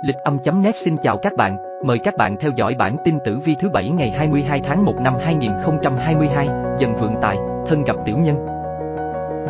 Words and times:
Lịch 0.00 0.16
âm.net 0.16 0.76
xin 0.76 0.96
chào 1.02 1.16
các 1.16 1.32
bạn, 1.36 1.56
mời 1.84 1.98
các 1.98 2.16
bạn 2.16 2.36
theo 2.40 2.50
dõi 2.56 2.74
bản 2.78 2.96
tin 3.04 3.18
tử 3.24 3.38
vi 3.44 3.56
thứ 3.60 3.68
bảy 3.68 3.88
ngày 3.88 4.10
22 4.10 4.60
tháng 4.64 4.84
1 4.84 4.94
năm 5.00 5.14
2022, 5.20 6.48
dần 6.78 6.96
vượng 6.96 7.14
tài, 7.22 7.36
thân 7.68 7.84
gặp 7.84 7.96
tiểu 8.04 8.16
nhân. 8.18 8.36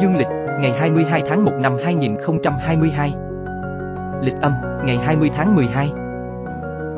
Dương 0.01 0.17
lịch, 0.17 0.27
ngày 0.61 0.73
22 0.79 1.23
tháng 1.29 1.45
1 1.45 1.53
năm 1.61 1.77
2022. 1.85 3.13
Lịch 4.23 4.35
âm, 4.41 4.53
ngày 4.85 4.97
20 4.97 5.31
tháng 5.37 5.57
12. 5.57 5.91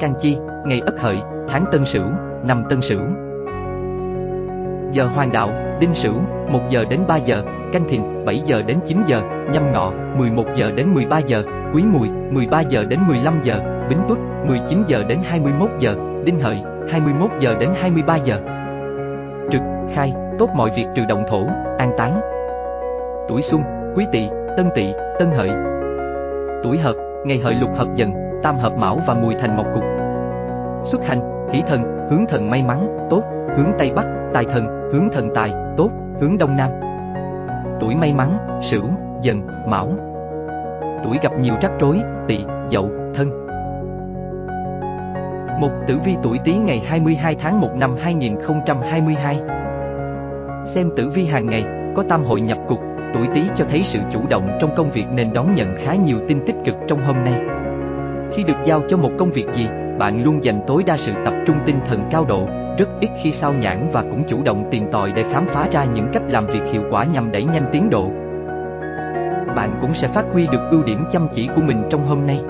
Can 0.00 0.14
chi, 0.20 0.36
ngày 0.66 0.80
Ất 0.86 0.94
Hợi, 0.98 1.16
tháng 1.48 1.64
Tân 1.72 1.84
Sửu, 1.84 2.06
năm 2.44 2.64
Tân 2.70 2.82
Sửu. 2.82 3.02
Giờ 4.92 5.06
hoàng 5.14 5.32
đạo, 5.32 5.50
Đinh 5.80 5.94
Sửu, 5.94 6.14
1 6.50 6.60
giờ 6.68 6.84
đến 6.90 7.00
3 7.08 7.16
giờ, 7.16 7.42
Canh 7.72 7.88
Thìn, 7.88 8.24
7 8.24 8.42
giờ 8.44 8.62
đến 8.66 8.78
9 8.86 8.98
giờ, 9.06 9.22
Nhâm 9.52 9.72
Ngọ, 9.72 9.92
11 10.16 10.44
giờ 10.54 10.70
đến 10.76 10.94
13 10.94 11.18
giờ, 11.18 11.42
Quý 11.74 11.82
Mùi, 11.92 12.08
13 12.30 12.60
giờ 12.60 12.84
đến 12.84 12.98
15 13.08 13.40
giờ, 13.42 13.60
Bính 13.88 13.98
Tuất, 14.08 14.18
19 14.46 14.84
giờ 14.86 15.04
đến 15.08 15.18
21 15.24 15.70
giờ, 15.78 15.96
Đinh 16.24 16.40
Hợi, 16.40 16.62
21 16.90 17.30
giờ 17.40 17.54
đến 17.60 17.70
23 17.74 18.16
giờ. 18.16 18.40
Trực, 19.52 19.60
khai, 19.94 20.14
tốt 20.38 20.50
mọi 20.54 20.70
việc 20.76 20.86
trừ 20.94 21.02
động 21.08 21.24
thổ, 21.28 21.46
an 21.78 21.90
táng. 21.98 22.20
Tuổi 23.28 23.42
Xuân, 23.42 23.62
Quý 23.96 24.06
Tỵ, 24.12 24.28
Tân 24.56 24.70
Tỵ, 24.74 24.92
Tân 25.18 25.28
Hợi. 25.30 25.50
Tuổi 26.62 26.78
Hợp, 26.78 26.94
ngày 27.26 27.38
Hợi 27.38 27.54
lục 27.54 27.70
hợp 27.76 27.88
dần, 27.94 28.12
tam 28.42 28.56
hợp 28.56 28.72
Mão 28.78 29.00
và 29.06 29.14
Mùi 29.14 29.34
thành 29.40 29.56
một 29.56 29.66
cục. 29.74 29.84
Xuất 30.84 31.04
hành, 31.04 31.20
hỷ 31.52 31.62
thần, 31.68 32.08
hướng 32.10 32.26
thần 32.26 32.50
may 32.50 32.62
mắn, 32.62 33.06
tốt, 33.10 33.22
hướng 33.56 33.72
Tây 33.78 33.92
Bắc, 33.96 34.06
tài 34.34 34.44
thần, 34.44 34.90
hướng 34.92 35.08
thần 35.12 35.28
tài, 35.34 35.52
hướng 36.20 36.38
Đông 36.38 36.56
Nam. 36.56 36.70
Tuổi 37.80 37.94
may 37.96 38.12
mắn, 38.12 38.60
Sửu, 38.62 38.84
Dần, 39.22 39.46
Mão. 39.68 39.88
Tuổi 41.04 41.18
gặp 41.22 41.32
nhiều 41.40 41.54
rắc 41.62 41.72
rối, 41.80 42.00
Tỵ, 42.28 42.38
Dậu, 42.70 42.90
Thân. 43.14 43.46
Một 45.60 45.70
tử 45.88 45.98
vi 46.04 46.16
tuổi 46.22 46.38
Tý 46.44 46.56
ngày 46.56 46.82
22 46.86 47.34
tháng 47.34 47.60
1 47.60 47.68
năm 47.76 47.96
2022. 48.00 49.40
Xem 50.66 50.90
tử 50.96 51.10
vi 51.14 51.26
hàng 51.26 51.46
ngày, 51.46 51.64
có 51.96 52.04
tam 52.08 52.24
hội 52.24 52.40
nhập 52.40 52.58
cục, 52.68 52.78
tuổi 53.14 53.26
Tý 53.34 53.42
cho 53.56 53.64
thấy 53.70 53.82
sự 53.84 53.98
chủ 54.12 54.20
động 54.30 54.58
trong 54.60 54.70
công 54.76 54.90
việc 54.90 55.06
nên 55.12 55.32
đón 55.32 55.54
nhận 55.54 55.76
khá 55.84 55.94
nhiều 55.94 56.18
tin 56.28 56.46
tích 56.46 56.56
cực 56.64 56.74
trong 56.88 57.04
hôm 57.04 57.16
nay. 57.24 57.40
Khi 58.32 58.42
được 58.42 58.56
giao 58.64 58.82
cho 58.88 58.96
một 58.96 59.10
công 59.18 59.30
việc 59.30 59.46
gì, 59.54 59.68
bạn 59.98 60.24
luôn 60.24 60.44
dành 60.44 60.60
tối 60.66 60.82
đa 60.86 60.96
sự 60.96 61.12
tập 61.24 61.34
trung 61.46 61.56
tinh 61.66 61.76
thần 61.88 62.08
cao 62.10 62.24
độ, 62.24 62.48
rất 62.78 62.88
ít 63.00 63.10
khi 63.22 63.32
sao 63.32 63.52
nhãn 63.52 63.88
và 63.92 64.02
cũng 64.02 64.24
chủ 64.28 64.42
động 64.44 64.68
tìm 64.70 64.90
tòi 64.92 65.12
để 65.12 65.24
khám 65.32 65.46
phá 65.46 65.68
ra 65.72 65.84
những 65.84 66.06
cách 66.12 66.22
làm 66.28 66.46
việc 66.46 66.62
hiệu 66.72 66.82
quả 66.90 67.04
nhằm 67.04 67.32
đẩy 67.32 67.44
nhanh 67.44 67.66
tiến 67.72 67.90
độ. 67.90 68.10
Bạn 69.56 69.78
cũng 69.80 69.94
sẽ 69.94 70.08
phát 70.08 70.24
huy 70.32 70.46
được 70.46 70.68
ưu 70.70 70.82
điểm 70.82 71.04
chăm 71.12 71.28
chỉ 71.32 71.48
của 71.56 71.62
mình 71.62 71.82
trong 71.90 72.06
hôm 72.06 72.26
nay. 72.26 72.40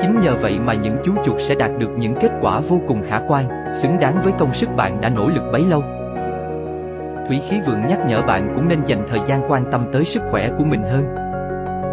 Chính 0.00 0.20
nhờ 0.20 0.36
vậy 0.40 0.58
mà 0.64 0.74
những 0.74 0.96
chú 1.04 1.12
chuột 1.24 1.36
sẽ 1.40 1.54
đạt 1.54 1.70
được 1.78 1.90
những 1.98 2.14
kết 2.20 2.30
quả 2.40 2.60
vô 2.60 2.80
cùng 2.88 3.02
khả 3.08 3.20
quan, 3.28 3.44
xứng 3.74 3.98
đáng 4.00 4.22
với 4.24 4.32
công 4.38 4.54
sức 4.54 4.68
bạn 4.76 5.00
đã 5.00 5.08
nỗ 5.08 5.28
lực 5.28 5.42
bấy 5.52 5.64
lâu. 5.64 5.82
Thủy 7.28 7.40
khí 7.48 7.60
vượng 7.66 7.86
nhắc 7.86 7.98
nhở 8.06 8.22
bạn 8.22 8.52
cũng 8.54 8.68
nên 8.68 8.84
dành 8.86 9.06
thời 9.10 9.20
gian 9.26 9.42
quan 9.48 9.64
tâm 9.72 9.86
tới 9.92 10.04
sức 10.04 10.22
khỏe 10.30 10.50
của 10.58 10.64
mình 10.64 10.82
hơn. 10.82 11.04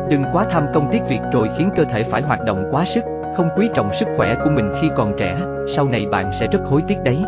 Đừng 0.10 0.24
quá 0.34 0.46
tham 0.52 0.64
công 0.74 0.90
tiếc 0.92 1.02
việc 1.10 1.22
rồi 1.34 1.50
khiến 1.58 1.70
cơ 1.76 1.84
thể 1.84 2.04
phải 2.04 2.22
hoạt 2.22 2.40
động 2.46 2.64
quá 2.72 2.86
sức, 2.86 3.04
không 3.38 3.50
quý 3.56 3.70
trọng 3.74 3.94
sức 4.00 4.08
khỏe 4.18 4.36
của 4.44 4.50
mình 4.50 4.74
khi 4.82 4.90
còn 4.96 5.14
trẻ, 5.18 5.38
sau 5.76 5.88
này 5.88 6.06
bạn 6.12 6.32
sẽ 6.40 6.48
rất 6.48 6.60
hối 6.66 6.82
tiếc 6.88 6.98
đấy. 7.04 7.24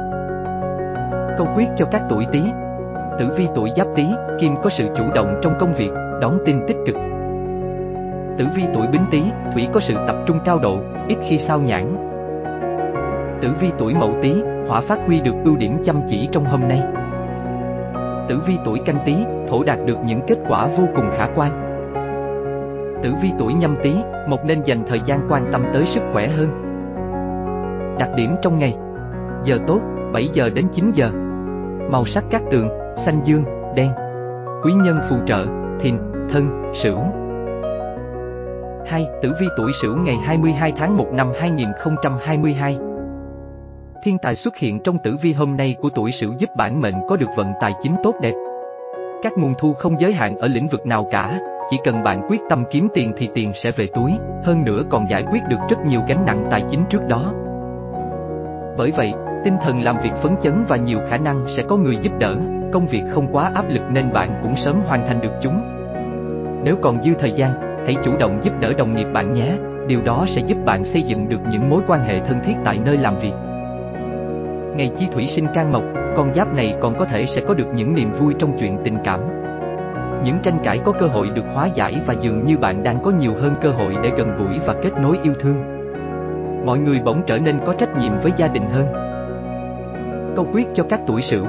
Câu 1.38 1.48
quyết 1.56 1.68
cho 1.78 1.86
các 1.86 2.02
tuổi 2.10 2.26
Tý. 2.32 2.42
Tử 3.20 3.26
vi 3.38 3.48
tuổi 3.56 3.72
Giáp 3.76 3.88
Tý, 3.96 4.06
Kim 4.40 4.56
có 4.64 4.70
sự 4.70 4.88
chủ 4.96 5.04
động 5.16 5.40
trong 5.44 5.54
công 5.60 5.74
việc, 5.74 5.92
đón 6.22 6.40
tin 6.46 6.68
tích 6.68 6.78
cực. 6.86 6.96
Tử 8.38 8.46
vi 8.56 8.64
tuổi 8.74 8.88
Bính 8.88 9.06
Tý, 9.12 9.24
Thủy 9.54 9.68
có 9.74 9.80
sự 9.80 9.94
tập 10.08 10.16
trung 10.26 10.40
cao 10.46 10.60
độ, 10.60 10.78
ít 11.08 11.18
khi 11.28 11.38
sao 11.38 11.60
nhãn. 11.60 11.96
Tử 13.42 13.50
vi 13.60 13.72
tuổi 13.78 13.94
Mậu 13.94 14.14
Tý, 14.22 14.44
Hỏa 14.68 14.82
phát 14.82 15.00
huy 15.06 15.22
được 15.22 15.34
ưu 15.46 15.56
điểm 15.56 15.84
chăm 15.86 16.02
chỉ 16.08 16.30
trong 16.32 16.46
hôm 16.46 16.62
nay. 16.68 16.82
Tử 18.30 18.40
vi 18.48 18.58
tuổi 18.66 18.80
Canh 18.86 18.98
Tý, 19.06 19.16
Thổ 19.50 19.64
đạt 19.64 19.78
được 19.86 19.98
những 20.06 20.22
kết 20.28 20.38
quả 20.50 20.68
vô 20.68 20.84
cùng 20.96 21.06
khả 21.18 21.28
quan. 21.36 21.61
Tử 23.03 23.13
vi 23.22 23.31
tuổi 23.39 23.53
Nhâm 23.53 23.75
Tý, 23.84 23.94
một 24.28 24.45
nên 24.45 24.62
dành 24.66 24.84
thời 24.88 25.01
gian 25.06 25.28
quan 25.29 25.45
tâm 25.51 25.63
tới 25.73 25.85
sức 25.85 26.01
khỏe 26.13 26.28
hơn. 26.28 26.50
Đặc 28.00 28.09
điểm 28.16 28.35
trong 28.41 28.59
ngày. 28.59 28.78
Giờ 29.44 29.57
tốt, 29.67 29.79
7 30.13 30.29
giờ 30.34 30.50
đến 30.50 30.67
9 30.72 30.91
giờ. 30.91 31.12
Màu 31.91 32.06
sắc 32.06 32.23
các 32.29 32.41
tường, 32.51 32.69
xanh 32.97 33.22
dương, 33.23 33.44
đen. 33.75 33.91
Quý 34.63 34.73
nhân 34.73 35.00
phù 35.09 35.16
trợ, 35.25 35.45
thìn, 35.79 35.97
thân, 36.29 36.72
sửu. 36.73 36.97
2. 38.85 39.07
Tử 39.22 39.33
vi 39.39 39.47
tuổi 39.57 39.72
Sửu 39.81 39.97
ngày 39.97 40.16
22 40.16 40.73
tháng 40.78 40.97
1 40.97 41.07
năm 41.13 41.28
2022. 41.39 42.78
Thiên 44.03 44.18
tài 44.22 44.35
xuất 44.35 44.57
hiện 44.57 44.79
trong 44.83 44.97
tử 45.03 45.16
vi 45.22 45.33
hôm 45.33 45.57
nay 45.57 45.75
của 45.81 45.89
tuổi 45.95 46.12
Sửu 46.12 46.33
giúp 46.38 46.50
bản 46.57 46.81
mệnh 46.81 46.95
có 47.09 47.16
được 47.18 47.29
vận 47.35 47.53
tài 47.62 47.73
chính 47.81 47.95
tốt 48.03 48.16
đẹp. 48.22 48.33
Các 49.23 49.33
nguồn 49.38 49.53
thu 49.59 49.73
không 49.73 50.00
giới 50.00 50.13
hạn 50.13 50.38
ở 50.38 50.47
lĩnh 50.47 50.68
vực 50.68 50.85
nào 50.85 51.07
cả, 51.12 51.39
chỉ 51.72 51.78
cần 51.84 52.04
bạn 52.04 52.22
quyết 52.28 52.42
tâm 52.50 52.64
kiếm 52.72 52.88
tiền 52.94 53.14
thì 53.18 53.30
tiền 53.34 53.52
sẽ 53.56 53.72
về 53.72 53.88
túi, 53.94 54.12
hơn 54.44 54.64
nữa 54.64 54.84
còn 54.90 55.09
giải 55.09 55.24
quyết 55.32 55.40
được 55.50 55.58
rất 55.70 55.78
nhiều 55.86 56.02
gánh 56.08 56.26
nặng 56.26 56.48
tài 56.52 56.64
chính 56.70 56.84
trước 56.90 57.08
đó. 57.08 57.34
Bởi 58.78 58.92
vậy, 58.92 59.14
tinh 59.46 59.54
thần 59.62 59.81
làm 59.81 59.96
việc 60.04 60.12
phấn 60.24 60.36
chấn 60.42 60.66
và 60.68 60.78
nhiều 60.78 61.00
khả 61.10 61.18
năng 61.18 61.46
sẽ 61.48 61.64
có 61.64 61.78
người 61.78 61.98
giúp 62.02 62.12
đỡ, 62.20 62.36
công 62.74 62.88
việc 62.88 63.04
không 63.10 63.28
quá 63.31 63.52
áp 63.56 63.66
lực 63.70 63.81
nên 63.92 64.14
bạn 64.14 64.40
cũng 64.42 64.56
sớm 64.56 64.81
hoàn 64.86 65.08
thành 65.08 65.22
được 65.22 65.31
chúng. 65.42 65.62
Nếu 66.64 66.76
còn 66.81 67.04
dư 67.04 67.14
thời 67.20 67.31
gian, 67.31 67.52
hãy 67.86 67.96
chủ 68.04 68.18
động 68.20 68.40
giúp 68.44 68.54
đỡ 68.60 68.74
đồng 68.74 68.96
nghiệp 68.96 69.08
bạn 69.14 69.34
nhé, 69.34 69.58
điều 69.88 70.02
đó 70.02 70.26
sẽ 70.28 70.42
giúp 70.48 70.58
bạn 70.66 70.84
xây 70.84 71.02
dựng 71.02 71.30
được 71.30 71.40
những 71.52 71.70
mối 71.70 71.81
quan 71.88 72.04
hệ 72.04 72.20
thân 72.20 72.40
thiết 72.46 72.54
tại 72.66 72.80
nơi 72.86 72.98
làm 72.98 73.20
việc. 73.20 73.34
Ngày 74.76 74.92
chi 74.98 75.08
thủy 75.12 75.28
sinh 75.28 75.48
can 75.54 75.72
mộc, 75.72 75.84
con 76.18 76.34
giáp 76.34 76.56
này 76.56 76.76
còn 76.81 76.96
có 76.98 77.06
thể 77.06 77.26
sẽ 77.26 77.42
có 77.48 77.54
được 77.54 77.68
những 77.76 77.94
niềm 77.94 78.12
vui 78.20 78.34
trong 78.40 78.58
chuyện 78.60 78.78
tình 78.84 78.98
cảm. 79.04 79.41
Những 80.24 80.38
tranh 80.44 80.58
cãi 80.64 80.80
có 80.86 80.92
cơ 80.92 81.08
hội 81.08 81.30
được 81.30 81.46
hóa 81.54 81.68
giải 81.76 82.02
và 82.06 82.16
dường 82.22 82.46
như 82.46 82.58
bạn 82.58 82.84
đang 82.84 83.04
có 83.04 83.12
nhiều 83.12 83.34
hơn 83.34 83.56
cơ 83.62 83.72
hội 83.72 83.96
để 84.04 84.12
gần 84.18 84.38
gũi 84.38 84.59
và 84.59 84.76
kết 84.84 84.92
nối 85.02 85.18
yêu 85.24 85.34
thương. 85.40 85.82
Mọi 86.66 86.80
người 86.80 87.00
bỗng 87.06 87.22
trở 87.28 87.40
nên 87.40 87.59
có 87.66 87.74
trách 87.74 87.98
nhiệm 88.00 88.22
với 88.22 88.31
gia 88.38 88.48
đình 88.48 88.66
hơn. 88.72 88.86
Câu 90.36 90.48
quyết 90.54 90.68
cho 90.74 90.84
các 90.90 91.02
tuổi 91.08 91.22
sửu 91.22 91.46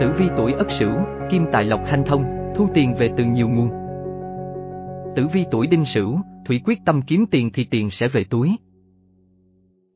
Tử 0.00 0.12
vi 0.18 0.28
tuổi 0.36 0.52
ất 0.52 0.70
sửu, 0.70 0.92
kim 1.30 1.46
tài 1.52 1.64
lộc 1.64 1.80
hanh 1.86 2.04
thông, 2.04 2.24
thu 2.56 2.68
tiền 2.74 2.94
về 2.94 3.10
từ 3.16 3.24
nhiều 3.24 3.48
nguồn. 3.48 3.70
Tử 5.16 5.26
vi 5.32 5.44
tuổi 5.50 5.66
đinh 5.66 5.84
sửu, 5.84 6.18
thủy 6.44 6.60
quyết 6.64 6.78
tâm 6.84 7.02
kiếm 7.02 7.26
tiền 7.30 7.50
thì 7.52 7.64
tiền 7.64 7.90
sẽ 7.90 8.08
về 8.08 8.24
túi. 8.24 8.56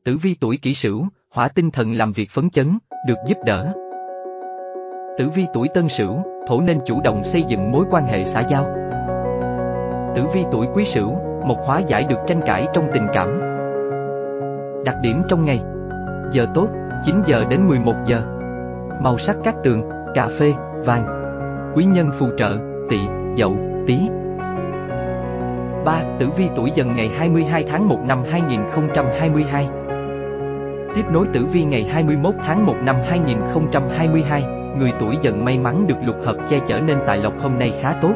Tử 0.05 0.17
vi 0.17 0.35
tuổi 0.39 0.57
kỷ 0.57 0.73
sửu, 0.73 1.07
hỏa 1.29 1.47
tinh 1.47 1.71
thần 1.71 1.93
làm 1.93 2.13
việc 2.13 2.29
phấn 2.31 2.49
chấn, 2.49 2.77
được 3.07 3.17
giúp 3.27 3.37
đỡ. 3.45 3.73
Tử 5.17 5.29
vi 5.29 5.47
tuổi 5.53 5.67
tân 5.73 5.89
sửu, 5.89 6.21
thổ 6.47 6.61
nên 6.61 6.79
chủ 6.85 7.01
động 7.01 7.23
xây 7.23 7.43
dựng 7.43 7.71
mối 7.71 7.85
quan 7.91 8.05
hệ 8.05 8.25
xã 8.25 8.41
giao. 8.41 8.63
Tử 10.15 10.23
vi 10.33 10.43
tuổi 10.51 10.67
quý 10.73 10.85
sửu, 10.85 11.15
một 11.45 11.57
hóa 11.65 11.79
giải 11.79 12.03
được 12.09 12.19
tranh 12.27 12.41
cãi 12.45 12.67
trong 12.73 12.89
tình 12.93 13.07
cảm. 13.13 13.41
Đặc 14.85 14.95
điểm 15.01 15.21
trong 15.29 15.45
ngày 15.45 15.61
Giờ 16.31 16.47
tốt, 16.53 16.67
9 17.05 17.21
giờ 17.25 17.43
đến 17.49 17.67
11 17.67 17.93
giờ 18.05 18.21
Màu 19.01 19.17
sắc 19.17 19.35
các 19.43 19.55
tường, 19.63 19.89
cà 20.15 20.27
phê, 20.39 20.53
vàng 20.85 21.05
Quý 21.75 21.85
nhân 21.85 22.11
phù 22.19 22.27
trợ, 22.37 22.57
tỵ, 22.89 22.99
dậu, 23.37 23.55
tí 23.87 23.99
3. 25.85 26.03
Tử 26.19 26.29
vi 26.37 26.49
tuổi 26.55 26.71
dần 26.75 26.95
ngày 26.95 27.09
22 27.17 27.65
tháng 27.69 27.87
1 27.87 27.99
năm 28.07 28.23
2022 28.31 29.67
Tiếp 30.95 31.03
nối 31.11 31.25
tử 31.33 31.45
vi 31.51 31.63
ngày 31.63 31.83
21 31.83 32.35
tháng 32.45 32.65
1 32.65 32.75
năm 32.83 32.95
2022 33.07 34.60
Người 34.79 34.91
tuổi 34.99 35.17
dần 35.21 35.45
may 35.45 35.57
mắn 35.57 35.87
được 35.87 35.97
lục 36.03 36.15
hợp 36.25 36.35
che 36.49 36.59
chở 36.67 36.79
nên 36.79 36.97
tài 37.07 37.17
lộc 37.17 37.33
hôm 37.41 37.59
nay 37.59 37.73
khá 37.81 37.93
tốt 38.01 38.13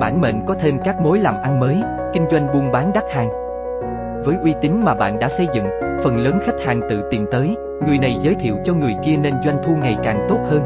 Bản 0.00 0.20
mệnh 0.20 0.46
có 0.46 0.54
thêm 0.54 0.78
các 0.84 1.00
mối 1.00 1.18
làm 1.18 1.34
ăn 1.42 1.60
mới, 1.60 1.82
kinh 2.12 2.24
doanh 2.30 2.46
buôn 2.54 2.72
bán 2.72 2.92
đắt 2.94 3.04
hàng 3.10 3.42
với 4.24 4.36
uy 4.42 4.54
tín 4.60 4.72
mà 4.84 4.94
bạn 4.94 5.18
đã 5.18 5.28
xây 5.28 5.48
dựng, 5.54 5.66
phần 6.04 6.16
lớn 6.18 6.38
khách 6.42 6.64
hàng 6.66 6.80
tự 6.90 7.02
tìm 7.10 7.26
tới, 7.30 7.56
người 7.86 7.98
này 7.98 8.16
giới 8.20 8.34
thiệu 8.34 8.56
cho 8.64 8.74
người 8.74 8.94
kia 9.04 9.16
nên 9.16 9.34
doanh 9.44 9.58
thu 9.64 9.76
ngày 9.82 9.96
càng 10.02 10.26
tốt 10.28 10.38
hơn. 10.50 10.62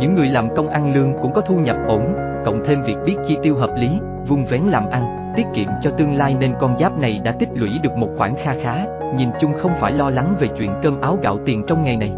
Những 0.00 0.14
người 0.14 0.26
làm 0.26 0.54
công 0.54 0.68
ăn 0.68 0.94
lương 0.94 1.14
cũng 1.22 1.32
có 1.32 1.40
thu 1.40 1.56
nhập 1.56 1.76
ổn, 1.86 2.14
cộng 2.44 2.64
thêm 2.64 2.82
việc 2.82 2.96
biết 3.06 3.16
chi 3.26 3.38
tiêu 3.42 3.56
hợp 3.56 3.70
lý, 3.76 4.00
vung 4.28 4.44
vén 4.46 4.62
làm 4.62 4.90
ăn, 4.90 5.32
tiết 5.36 5.46
kiệm 5.54 5.68
cho 5.82 5.90
tương 5.90 6.14
lai 6.14 6.36
nên 6.40 6.54
con 6.60 6.78
giáp 6.78 6.98
này 6.98 7.20
đã 7.24 7.32
tích 7.32 7.48
lũy 7.54 7.70
được 7.82 7.96
một 7.96 8.08
khoản 8.16 8.34
kha 8.44 8.54
khá, 8.62 8.84
nhìn 9.16 9.28
chung 9.40 9.52
không 9.58 9.72
phải 9.80 9.92
lo 9.92 10.10
lắng 10.10 10.34
về 10.40 10.48
chuyện 10.58 10.70
cơm 10.82 11.00
áo 11.00 11.18
gạo 11.22 11.38
tiền 11.46 11.64
trong 11.66 11.84
ngày 11.84 11.96
này. 11.96 12.12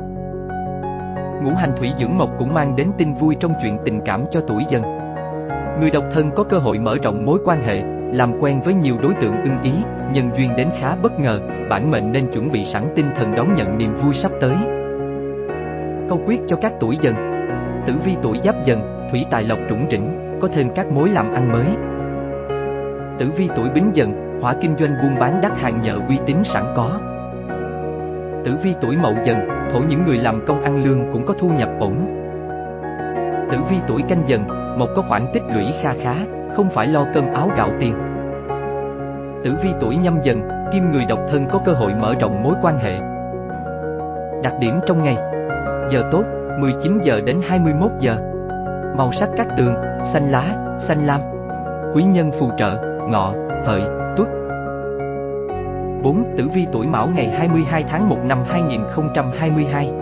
Ngũ 1.43 1.51
hành 1.51 1.73
thủy 1.77 1.91
dưỡng 1.99 2.19
mộc 2.19 2.31
cũng 2.39 2.55
mang 2.55 2.77
đến 2.77 2.91
tin 2.99 3.15
vui 3.15 3.37
trong 3.41 3.53
chuyện 3.63 3.79
tình 3.85 4.01
cảm 4.05 4.25
cho 4.31 4.41
tuổi 4.41 4.65
dần. 4.69 4.83
Người 5.81 5.91
độc 5.91 6.05
thân 6.15 6.31
có 6.37 6.45
cơ 6.45 6.59
hội 6.59 6.79
mở 6.79 6.97
rộng 7.03 7.27
mối 7.27 7.39
quan 7.45 7.63
hệ, 7.63 7.83
làm 8.13 8.33
quen 8.41 8.61
với 8.65 8.75
nhiều 8.75 8.97
đối 9.03 9.15
tượng 9.15 9.43
ưng 9.45 9.63
ý, 9.63 9.73
nhân 10.13 10.31
duyên 10.37 10.57
đến 10.57 10.69
khá 10.81 10.97
bất 11.03 11.21
ngờ, 11.21 11.41
bản 11.71 11.91
mệnh 11.91 12.13
nên 12.13 12.33
chuẩn 12.33 12.53
bị 12.53 12.65
sẵn 12.65 12.83
tinh 12.97 13.07
thần 13.17 13.35
đón 13.35 13.55
nhận 13.55 13.79
niềm 13.79 13.97
vui 14.03 14.15
sắp 14.15 14.33
tới. 14.41 14.55
Câu 16.09 16.21
quyết 16.27 16.41
cho 16.49 16.57
các 16.57 16.73
tuổi 16.81 16.99
dần 17.01 17.15
Tử 17.87 17.93
vi 18.05 18.17
tuổi 18.23 18.39
giáp 18.45 18.65
dần, 18.65 19.09
thủy 19.11 19.25
tài 19.31 19.45
lộc 19.45 19.59
trũng 19.69 19.87
rỉnh, 19.91 20.39
có 20.41 20.49
thêm 20.49 20.71
các 20.75 20.87
mối 20.93 21.09
làm 21.09 21.35
ăn 21.35 21.53
mới. 21.53 21.67
Tử 23.19 23.31
vi 23.37 23.49
tuổi 23.57 23.69
bính 23.75 23.91
dần, 23.95 24.41
hỏa 24.43 24.55
kinh 24.61 24.77
doanh 24.79 24.95
buôn 25.03 25.19
bán 25.19 25.41
đắt 25.41 25.53
hàng 25.59 25.83
nhờ 25.83 25.99
uy 26.09 26.19
tín 26.27 26.37
sẵn 26.45 26.65
có. 26.77 27.01
Tử 28.45 28.57
vi 28.63 28.75
tuổi 28.81 28.97
mậu 28.97 29.15
dần, 29.25 29.60
thổ 29.73 29.79
những 29.79 30.05
người 30.05 30.19
làm 30.19 30.47
công 30.47 30.63
ăn 30.63 30.85
lương 30.85 31.13
cũng 31.13 31.27
có 31.27 31.35
thu 31.39 31.49
nhập 31.49 31.69
ổn. 31.81 31.95
Tử 33.51 33.59
vi 33.71 33.77
tuổi 33.89 34.03
canh 34.09 34.23
dần, 34.27 34.45
một 34.79 34.89
có 34.97 35.03
khoản 35.09 35.27
tích 35.33 35.43
lũy 35.55 35.65
kha 35.83 35.95
khá, 36.03 36.15
không 36.57 36.69
phải 36.71 36.87
lo 36.87 37.07
cơm 37.15 37.33
áo 37.35 37.51
gạo 37.57 37.71
tiền. 37.81 37.95
Tử 39.45 39.55
vi 39.63 39.69
tuổi 39.81 39.97
nhâm 39.97 40.19
dần, 40.23 40.43
kim 40.73 40.91
người 40.91 41.05
độc 41.09 41.19
thân 41.31 41.47
có 41.51 41.61
cơ 41.65 41.73
hội 41.73 41.95
mở 41.95 42.15
rộng 42.21 42.43
mối 42.43 42.55
quan 42.63 42.79
hệ. 42.79 43.01
Đặc 44.43 44.55
điểm 44.61 44.81
trong 44.87 45.03
ngày 45.03 45.17
Giờ 45.91 46.03
tốt, 46.13 46.25
19 46.59 46.99
giờ 47.03 47.21
đến 47.21 47.41
21 47.49 47.91
giờ 48.01 48.17
Màu 48.97 49.13
sắc 49.13 49.29
các 49.37 49.47
tường, 49.59 49.75
xanh 50.05 50.31
lá, 50.31 50.77
xanh 50.79 51.07
lam 51.07 51.21
Quý 51.95 52.03
nhân 52.03 52.31
phù 52.39 52.51
trợ, 52.59 52.99
ngọ, 53.09 53.35
hợi, 53.67 54.00
4. 56.03 56.25
Tử 56.37 56.49
vi 56.55 56.67
tuổi 56.73 56.87
mão 56.87 57.09
ngày 57.15 57.29
22 57.29 57.85
tháng 57.89 58.09
1 58.09 58.17
năm 58.25 58.39
2022 58.49 59.93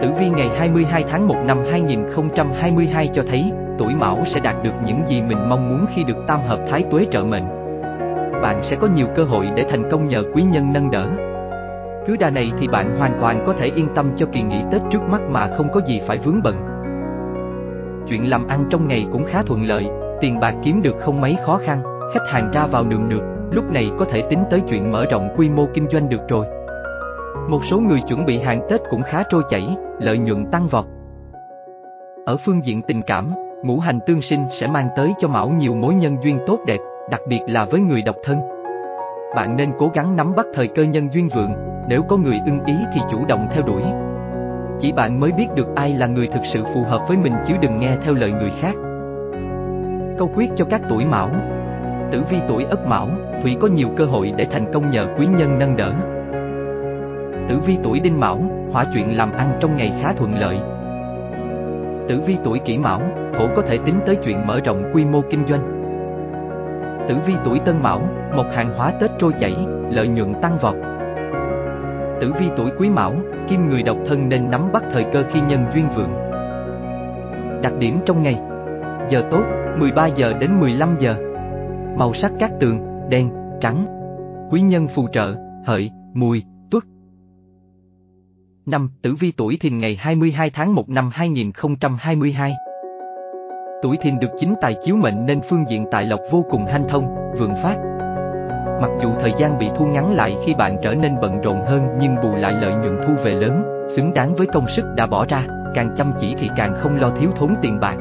Tử 0.00 0.10
vi 0.18 0.28
ngày 0.28 0.48
22 0.58 1.04
tháng 1.10 1.28
1 1.28 1.34
năm 1.46 1.58
2022 1.70 3.10
cho 3.14 3.22
thấy 3.28 3.52
tuổi 3.78 3.94
mão 3.94 4.18
sẽ 4.26 4.40
đạt 4.40 4.56
được 4.62 4.74
những 4.86 5.02
gì 5.08 5.22
mình 5.22 5.48
mong 5.48 5.68
muốn 5.68 5.86
khi 5.94 6.04
được 6.04 6.16
tam 6.26 6.40
hợp 6.40 6.58
thái 6.70 6.84
tuế 6.90 7.06
trợ 7.10 7.24
mệnh. 7.24 7.44
Bạn 8.42 8.62
sẽ 8.62 8.76
có 8.76 8.88
nhiều 8.94 9.06
cơ 9.16 9.24
hội 9.24 9.48
để 9.56 9.66
thành 9.70 9.90
công 9.90 10.08
nhờ 10.08 10.22
quý 10.34 10.42
nhân 10.42 10.72
nâng 10.72 10.90
đỡ. 10.90 11.06
Cứ 12.06 12.16
đà 12.16 12.30
này 12.30 12.52
thì 12.58 12.68
bạn 12.68 12.98
hoàn 12.98 13.12
toàn 13.20 13.44
có 13.46 13.52
thể 13.52 13.70
yên 13.74 13.88
tâm 13.94 14.10
cho 14.16 14.26
kỳ 14.32 14.42
nghỉ 14.42 14.60
Tết 14.72 14.82
trước 14.90 15.02
mắt 15.10 15.20
mà 15.30 15.48
không 15.56 15.68
có 15.72 15.80
gì 15.86 16.00
phải 16.06 16.18
vướng 16.18 16.42
bận. 16.42 16.56
Chuyện 18.08 18.30
làm 18.30 18.46
ăn 18.48 18.64
trong 18.70 18.88
ngày 18.88 19.06
cũng 19.12 19.24
khá 19.24 19.42
thuận 19.42 19.64
lợi, 19.64 19.86
tiền 20.20 20.40
bạc 20.40 20.54
kiếm 20.62 20.82
được 20.82 20.94
không 21.00 21.20
mấy 21.20 21.36
khó 21.46 21.58
khăn, 21.66 21.82
khách 22.14 22.26
hàng 22.32 22.50
ra 22.52 22.66
vào 22.66 22.84
đường 22.84 23.08
được, 23.08 23.33
lúc 23.54 23.72
này 23.72 23.90
có 23.98 24.04
thể 24.04 24.22
tính 24.30 24.38
tới 24.50 24.60
chuyện 24.68 24.92
mở 24.92 25.06
rộng 25.10 25.28
quy 25.36 25.50
mô 25.50 25.66
kinh 25.74 25.88
doanh 25.92 26.08
được 26.08 26.28
rồi. 26.28 26.46
Một 27.48 27.64
số 27.64 27.78
người 27.78 28.00
chuẩn 28.08 28.26
bị 28.26 28.38
hàng 28.38 28.66
Tết 28.70 28.80
cũng 28.90 29.02
khá 29.02 29.22
trôi 29.30 29.42
chảy, 29.48 29.76
lợi 30.00 30.18
nhuận 30.18 30.46
tăng 30.46 30.68
vọt. 30.68 30.84
Ở 32.26 32.36
phương 32.36 32.64
diện 32.64 32.82
tình 32.82 33.02
cảm, 33.02 33.30
ngũ 33.62 33.78
hành 33.78 33.98
tương 34.06 34.22
sinh 34.22 34.44
sẽ 34.52 34.66
mang 34.66 34.88
tới 34.96 35.14
cho 35.18 35.28
Mão 35.28 35.48
nhiều 35.48 35.74
mối 35.74 35.94
nhân 35.94 36.16
duyên 36.22 36.38
tốt 36.46 36.58
đẹp, 36.66 36.80
đặc 37.10 37.20
biệt 37.28 37.40
là 37.46 37.64
với 37.64 37.80
người 37.80 38.02
độc 38.02 38.16
thân. 38.24 38.38
Bạn 39.36 39.56
nên 39.56 39.72
cố 39.78 39.90
gắng 39.94 40.16
nắm 40.16 40.34
bắt 40.36 40.46
thời 40.54 40.68
cơ 40.68 40.82
nhân 40.82 41.08
duyên 41.12 41.28
vượng, 41.28 41.52
nếu 41.88 42.02
có 42.08 42.16
người 42.16 42.40
ưng 42.46 42.64
ý 42.64 42.74
thì 42.94 43.00
chủ 43.10 43.24
động 43.28 43.48
theo 43.50 43.62
đuổi. 43.62 43.82
Chỉ 44.80 44.92
bạn 44.92 45.20
mới 45.20 45.32
biết 45.32 45.46
được 45.54 45.66
ai 45.76 45.94
là 45.94 46.06
người 46.06 46.26
thực 46.26 46.42
sự 46.52 46.64
phù 46.74 46.82
hợp 46.82 47.00
với 47.08 47.16
mình 47.16 47.32
chứ 47.46 47.54
đừng 47.60 47.80
nghe 47.80 47.96
theo 48.02 48.14
lời 48.14 48.32
người 48.32 48.52
khác. 48.60 48.74
Câu 50.18 50.30
quyết 50.36 50.50
cho 50.56 50.64
các 50.64 50.82
tuổi 50.88 51.04
Mão 51.04 51.30
Tử 52.12 52.22
vi 52.30 52.36
tuổi 52.48 52.64
Ất 52.64 52.86
Mão, 52.86 53.08
Thủy 53.42 53.56
có 53.60 53.68
nhiều 53.68 53.88
cơ 53.96 54.04
hội 54.04 54.32
để 54.36 54.46
thành 54.50 54.72
công 54.72 54.90
nhờ 54.90 55.06
quý 55.18 55.26
nhân 55.26 55.58
nâng 55.58 55.76
đỡ. 55.76 55.92
Tử 57.48 57.58
vi 57.66 57.78
tuổi 57.82 58.00
Đinh 58.00 58.20
Mão, 58.20 58.40
hỏa 58.72 58.84
chuyện 58.94 59.16
làm 59.16 59.32
ăn 59.32 59.52
trong 59.60 59.76
ngày 59.76 59.92
khá 60.02 60.12
thuận 60.12 60.34
lợi. 60.40 60.58
Tử 62.08 62.20
vi 62.26 62.36
tuổi 62.44 62.58
Kỷ 62.58 62.78
Mão, 62.78 63.00
thổ 63.34 63.46
có 63.56 63.62
thể 63.62 63.78
tính 63.78 63.94
tới 64.06 64.16
chuyện 64.24 64.46
mở 64.46 64.60
rộng 64.64 64.90
quy 64.94 65.04
mô 65.04 65.22
kinh 65.30 65.46
doanh. 65.48 65.74
Tử 67.08 67.14
vi 67.26 67.34
tuổi 67.44 67.58
Tân 67.58 67.82
Mão, 67.82 68.00
một 68.36 68.46
hàng 68.54 68.74
hóa 68.76 68.92
Tết 69.00 69.10
trôi 69.18 69.32
chảy, 69.40 69.56
lợi 69.90 70.08
nhuận 70.08 70.34
tăng 70.42 70.58
vọt. 70.58 70.74
Tử 72.20 72.32
vi 72.40 72.46
tuổi 72.56 72.70
Quý 72.78 72.90
Mão, 72.90 73.12
kim 73.48 73.68
người 73.68 73.82
độc 73.82 73.96
thân 74.06 74.28
nên 74.28 74.50
nắm 74.50 74.72
bắt 74.72 74.82
thời 74.92 75.04
cơ 75.12 75.24
khi 75.32 75.40
nhân 75.40 75.64
duyên 75.74 75.88
vượng. 75.96 76.14
Đặc 77.62 77.72
điểm 77.78 77.98
trong 78.06 78.22
ngày 78.22 78.40
Giờ 79.10 79.22
tốt, 79.30 79.42
13 79.78 80.06
giờ 80.06 80.32
đến 80.40 80.60
15 80.60 80.96
giờ 80.98 81.16
Màu 81.98 82.14
sắc 82.14 82.32
các 82.38 82.52
tường, 82.60 82.80
đen, 83.08 83.30
trắng 83.60 83.86
Quý 84.50 84.60
nhân 84.60 84.88
phù 84.88 85.08
trợ, 85.12 85.34
hợi, 85.64 85.90
mùi, 86.14 86.42
Tuất. 86.70 86.84
Năm 88.66 88.90
Tử 89.02 89.14
vi 89.20 89.32
tuổi 89.36 89.56
thìn 89.60 89.78
ngày 89.78 89.96
22 90.00 90.50
tháng 90.50 90.74
1 90.74 90.88
năm 90.88 91.10
2022 91.12 92.54
Tuổi 93.82 93.96
thìn 94.02 94.18
được 94.18 94.30
chính 94.38 94.54
tài 94.60 94.76
chiếu 94.84 94.96
mệnh 94.96 95.26
nên 95.26 95.40
phương 95.50 95.64
diện 95.68 95.86
tài 95.90 96.04
lộc 96.06 96.20
vô 96.30 96.44
cùng 96.50 96.64
hanh 96.64 96.88
thông, 96.88 97.14
vượng 97.38 97.54
phát. 97.62 97.76
Mặc 98.80 98.90
dù 99.02 99.08
thời 99.20 99.32
gian 99.38 99.58
bị 99.58 99.68
thu 99.76 99.86
ngắn 99.86 100.14
lại 100.14 100.36
khi 100.44 100.54
bạn 100.54 100.76
trở 100.82 100.94
nên 100.94 101.14
bận 101.22 101.40
rộn 101.40 101.64
hơn 101.66 101.88
nhưng 102.00 102.16
bù 102.22 102.34
lại 102.34 102.54
lợi 102.62 102.72
nhuận 102.74 103.00
thu 103.06 103.12
về 103.24 103.34
lớn, 103.34 103.86
xứng 103.96 104.14
đáng 104.14 104.34
với 104.34 104.46
công 104.46 104.66
sức 104.76 104.84
đã 104.96 105.06
bỏ 105.06 105.26
ra, 105.28 105.46
càng 105.74 105.94
chăm 105.96 106.12
chỉ 106.20 106.34
thì 106.38 106.48
càng 106.56 106.74
không 106.78 106.96
lo 106.96 107.10
thiếu 107.20 107.30
thốn 107.36 107.54
tiền 107.62 107.80
bạc. 107.80 107.96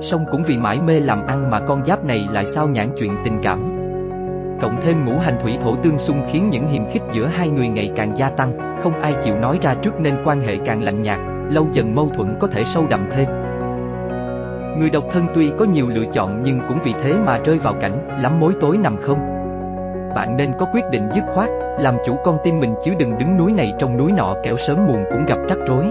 Song 0.00 0.24
cũng 0.30 0.42
vì 0.42 0.56
mãi 0.56 0.80
mê 0.80 1.00
làm 1.00 1.26
ăn 1.26 1.50
mà 1.50 1.60
con 1.60 1.84
giáp 1.84 2.04
này 2.04 2.26
lại 2.30 2.46
sao 2.46 2.68
nhãn 2.68 2.88
chuyện 2.98 3.12
tình 3.24 3.40
cảm, 3.42 3.76
Cộng 4.60 4.80
thêm 4.82 5.04
ngũ 5.04 5.18
hành 5.18 5.38
thủy 5.42 5.58
thổ 5.62 5.76
tương 5.76 5.98
xung 5.98 6.22
khiến 6.32 6.50
những 6.50 6.66
hiềm 6.66 6.90
khích 6.90 7.02
giữa 7.12 7.26
hai 7.26 7.48
người 7.48 7.68
ngày 7.68 7.90
càng 7.96 8.18
gia 8.18 8.30
tăng, 8.30 8.78
không 8.82 9.00
ai 9.00 9.14
chịu 9.24 9.36
nói 9.36 9.58
ra 9.62 9.74
trước 9.74 10.00
nên 10.00 10.16
quan 10.24 10.40
hệ 10.40 10.56
càng 10.64 10.82
lạnh 10.82 11.02
nhạt, 11.02 11.18
lâu 11.50 11.66
dần 11.72 11.94
mâu 11.94 12.08
thuẫn 12.08 12.36
có 12.40 12.46
thể 12.46 12.64
sâu 12.64 12.86
đậm 12.90 13.08
thêm. 13.10 13.28
Người 14.78 14.90
độc 14.90 15.04
thân 15.12 15.26
tuy 15.34 15.50
có 15.58 15.64
nhiều 15.64 15.88
lựa 15.88 16.04
chọn 16.12 16.42
nhưng 16.42 16.60
cũng 16.68 16.78
vì 16.84 16.92
thế 17.02 17.14
mà 17.26 17.38
rơi 17.38 17.58
vào 17.58 17.74
cảnh 17.80 18.20
lắm 18.22 18.40
mối 18.40 18.52
tối 18.60 18.76
nằm 18.76 18.96
không. 18.96 19.18
Bạn 20.14 20.36
nên 20.36 20.52
có 20.58 20.66
quyết 20.72 20.84
định 20.90 21.08
dứt 21.14 21.24
khoát, 21.34 21.50
làm 21.78 21.94
chủ 22.06 22.16
con 22.24 22.38
tim 22.44 22.60
mình 22.60 22.74
chứ 22.84 22.94
đừng 22.98 23.18
đứng 23.18 23.36
núi 23.36 23.52
này 23.52 23.72
trong 23.78 23.96
núi 23.96 24.12
nọ 24.12 24.34
kẻo 24.42 24.56
sớm 24.56 24.86
muộn 24.86 25.04
cũng 25.10 25.26
gặp 25.26 25.38
rắc 25.48 25.58
rối. 25.66 25.84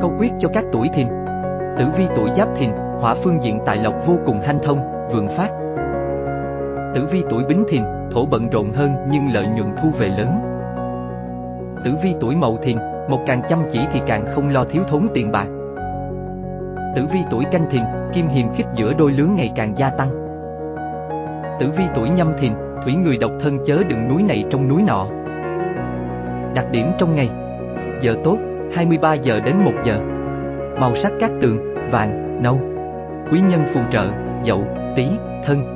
Câu 0.00 0.12
quyết 0.18 0.32
cho 0.38 0.48
các 0.54 0.64
tuổi 0.72 0.88
thìn 0.94 1.06
Tử 1.78 1.84
vi 1.98 2.06
tuổi 2.16 2.30
giáp 2.36 2.48
thìn, 2.56 2.70
hỏa 3.00 3.14
phương 3.14 3.42
diện 3.42 3.58
tài 3.66 3.76
lộc 3.76 3.94
vô 4.06 4.14
cùng 4.26 4.40
hanh 4.40 4.58
thông, 4.62 4.78
vượng 5.12 5.28
phát, 5.36 5.50
Tử 6.94 7.06
vi 7.10 7.22
tuổi 7.30 7.44
Bính 7.44 7.64
Thìn, 7.68 7.82
thổ 8.10 8.26
bận 8.26 8.50
rộn 8.50 8.72
hơn 8.72 8.94
nhưng 9.10 9.32
lợi 9.34 9.46
nhuận 9.46 9.74
thu 9.82 9.90
về 9.98 10.08
lớn. 10.08 10.40
Tử 11.84 11.94
vi 12.02 12.14
tuổi 12.20 12.36
Mậu 12.36 12.58
Thìn, 12.62 12.78
một 13.08 13.20
càng 13.26 13.42
chăm 13.48 13.58
chỉ 13.70 13.80
thì 13.92 14.00
càng 14.06 14.24
không 14.34 14.48
lo 14.48 14.64
thiếu 14.64 14.82
thốn 14.88 15.06
tiền 15.14 15.32
bạc. 15.32 15.46
Tử 16.96 17.06
vi 17.12 17.18
tuổi 17.30 17.44
Canh 17.44 17.70
Thìn, 17.70 17.82
kim 18.12 18.28
hiềm 18.28 18.54
khích 18.54 18.66
giữa 18.74 18.92
đôi 18.92 19.12
lứa 19.12 19.26
ngày 19.26 19.52
càng 19.56 19.78
gia 19.78 19.90
tăng. 19.90 20.08
Tử 21.60 21.70
vi 21.76 21.84
tuổi 21.94 22.08
Nhâm 22.08 22.32
Thìn, 22.38 22.52
thủy 22.84 22.94
người 22.94 23.16
độc 23.16 23.32
thân 23.40 23.58
chớ 23.66 23.82
đừng 23.88 24.08
núi 24.08 24.22
này 24.22 24.44
trong 24.50 24.68
núi 24.68 24.82
nọ. 24.82 25.06
Đặc 26.54 26.70
điểm 26.70 26.86
trong 26.98 27.14
ngày 27.14 27.30
Giờ 28.00 28.14
tốt, 28.24 28.36
23 28.74 29.14
giờ 29.14 29.40
đến 29.40 29.56
1 29.64 29.72
giờ 29.84 30.11
Màu 30.82 30.96
sắc 30.96 31.12
các 31.20 31.30
tường, 31.40 31.58
vàng, 31.90 32.42
nâu 32.42 32.60
Quý 33.32 33.40
nhân 33.40 33.64
phù 33.74 33.80
trợ, 33.92 34.10
dậu, 34.44 34.64
tí, 34.96 35.06
thân 35.46 35.74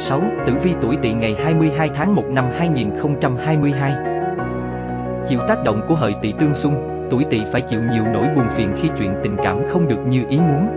6. 0.00 0.20
Tử 0.46 0.52
vi 0.62 0.74
tuổi 0.80 0.96
tỵ 1.02 1.12
ngày 1.12 1.36
22 1.44 1.90
tháng 1.94 2.14
1 2.14 2.22
năm 2.30 2.44
2022 2.58 3.92
Chịu 5.28 5.38
tác 5.48 5.64
động 5.64 5.80
của 5.88 5.94
hợi 5.94 6.14
tỵ 6.22 6.32
tương 6.40 6.54
xung, 6.54 6.74
tuổi 7.10 7.24
tỵ 7.30 7.42
phải 7.52 7.60
chịu 7.60 7.80
nhiều 7.92 8.04
nỗi 8.04 8.26
buồn 8.36 8.46
phiền 8.56 8.72
khi 8.82 8.88
chuyện 8.98 9.14
tình 9.22 9.36
cảm 9.42 9.58
không 9.68 9.88
được 9.88 10.06
như 10.08 10.22
ý 10.28 10.38
muốn. 10.38 10.68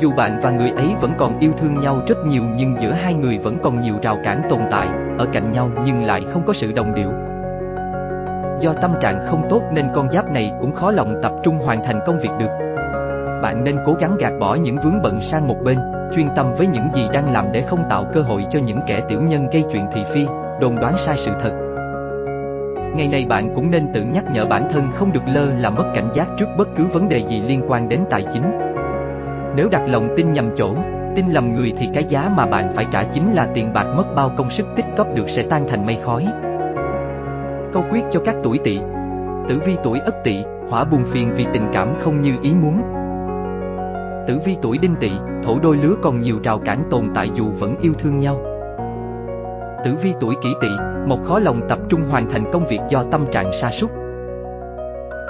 Dù 0.00 0.12
bạn 0.12 0.40
và 0.42 0.50
người 0.50 0.70
ấy 0.70 0.88
vẫn 1.00 1.12
còn 1.18 1.38
yêu 1.38 1.52
thương 1.58 1.80
nhau 1.80 2.02
rất 2.08 2.26
nhiều 2.26 2.42
nhưng 2.56 2.76
giữa 2.82 2.92
hai 2.92 3.14
người 3.14 3.38
vẫn 3.38 3.58
còn 3.62 3.80
nhiều 3.80 3.94
rào 4.02 4.18
cản 4.24 4.42
tồn 4.50 4.60
tại, 4.70 4.88
ở 5.18 5.26
cạnh 5.32 5.52
nhau 5.52 5.70
nhưng 5.84 6.04
lại 6.04 6.22
không 6.32 6.42
có 6.46 6.52
sự 6.52 6.72
đồng 6.72 6.94
điệu. 6.94 7.31
Do 8.62 8.72
tâm 8.72 8.94
trạng 9.00 9.26
không 9.26 9.46
tốt 9.50 9.62
nên 9.72 9.86
con 9.94 10.10
giáp 10.10 10.30
này 10.30 10.52
cũng 10.60 10.72
khó 10.72 10.90
lòng 10.90 11.20
tập 11.22 11.32
trung 11.42 11.58
hoàn 11.58 11.84
thành 11.84 12.00
công 12.06 12.18
việc 12.18 12.30
được. 12.38 12.50
Bạn 13.42 13.64
nên 13.64 13.76
cố 13.86 13.94
gắng 14.00 14.16
gạt 14.18 14.32
bỏ 14.40 14.54
những 14.54 14.76
vướng 14.76 15.02
bận 15.02 15.20
sang 15.22 15.48
một 15.48 15.56
bên, 15.64 15.78
chuyên 16.16 16.28
tâm 16.36 16.54
với 16.58 16.66
những 16.66 16.88
gì 16.94 17.08
đang 17.12 17.32
làm 17.32 17.52
để 17.52 17.62
không 17.62 17.84
tạo 17.90 18.06
cơ 18.14 18.20
hội 18.20 18.46
cho 18.50 18.58
những 18.58 18.80
kẻ 18.86 19.00
tiểu 19.08 19.20
nhân 19.22 19.48
gây 19.52 19.64
chuyện 19.72 19.86
thị 19.94 20.04
phi, 20.14 20.26
đồn 20.60 20.76
đoán 20.80 20.94
sai 20.96 21.16
sự 21.18 21.32
thật. 21.42 21.52
Ngày 22.96 23.08
này 23.08 23.26
bạn 23.28 23.54
cũng 23.54 23.70
nên 23.70 23.92
tự 23.92 24.02
nhắc 24.02 24.24
nhở 24.32 24.46
bản 24.46 24.68
thân 24.72 24.88
không 24.94 25.12
được 25.12 25.22
lơ 25.26 25.44
là 25.44 25.70
mất 25.70 25.84
cảnh 25.94 26.08
giác 26.14 26.28
trước 26.38 26.46
bất 26.56 26.68
cứ 26.76 26.84
vấn 26.92 27.08
đề 27.08 27.18
gì 27.28 27.40
liên 27.40 27.62
quan 27.68 27.88
đến 27.88 28.00
tài 28.10 28.26
chính. 28.32 28.60
Nếu 29.56 29.68
đặt 29.68 29.82
lòng 29.86 30.08
tin 30.16 30.32
nhầm 30.32 30.50
chỗ, 30.56 30.74
tin 31.16 31.26
lầm 31.28 31.54
người 31.54 31.72
thì 31.78 31.88
cái 31.94 32.04
giá 32.04 32.30
mà 32.36 32.46
bạn 32.46 32.72
phải 32.74 32.86
trả 32.92 33.02
chính 33.02 33.32
là 33.32 33.48
tiền 33.54 33.72
bạc 33.72 33.86
mất 33.96 34.04
bao 34.14 34.30
công 34.36 34.50
sức 34.50 34.66
tích 34.76 34.86
góp 34.96 35.14
được 35.14 35.30
sẽ 35.30 35.42
tan 35.42 35.66
thành 35.68 35.86
mây 35.86 35.98
khói. 36.04 36.26
Câu 37.72 37.84
quyết 37.90 38.02
cho 38.10 38.20
các 38.24 38.36
tuổi 38.42 38.58
tỵ 38.64 38.78
Tử 39.48 39.60
vi 39.66 39.76
tuổi 39.84 39.98
ất 39.98 40.24
tỵ, 40.24 40.44
hỏa 40.70 40.84
buồn 40.84 41.04
phiền 41.04 41.30
vì 41.36 41.46
tình 41.52 41.66
cảm 41.72 41.88
không 42.00 42.22
như 42.22 42.32
ý 42.42 42.52
muốn, 42.62 42.82
Tử 44.26 44.38
vi 44.44 44.56
tuổi 44.62 44.78
đinh 44.78 44.94
tỵ, 45.00 45.10
thổ 45.42 45.58
đôi 45.58 45.76
lứa 45.76 45.94
còn 46.02 46.20
nhiều 46.20 46.36
rào 46.44 46.58
cản 46.58 46.82
tồn 46.90 47.10
tại 47.14 47.30
dù 47.34 47.44
vẫn 47.58 47.76
yêu 47.82 47.92
thương 47.98 48.18
nhau. 48.18 48.40
Tử 49.84 49.94
vi 50.02 50.14
tuổi 50.20 50.34
kỷ 50.42 50.48
tỵ, 50.60 50.68
một 51.06 51.18
khó 51.24 51.38
lòng 51.38 51.60
tập 51.68 51.78
trung 51.88 52.02
hoàn 52.10 52.30
thành 52.30 52.52
công 52.52 52.66
việc 52.66 52.80
do 52.88 53.04
tâm 53.10 53.26
trạng 53.32 53.52
sa 53.60 53.70
sút. 53.70 53.90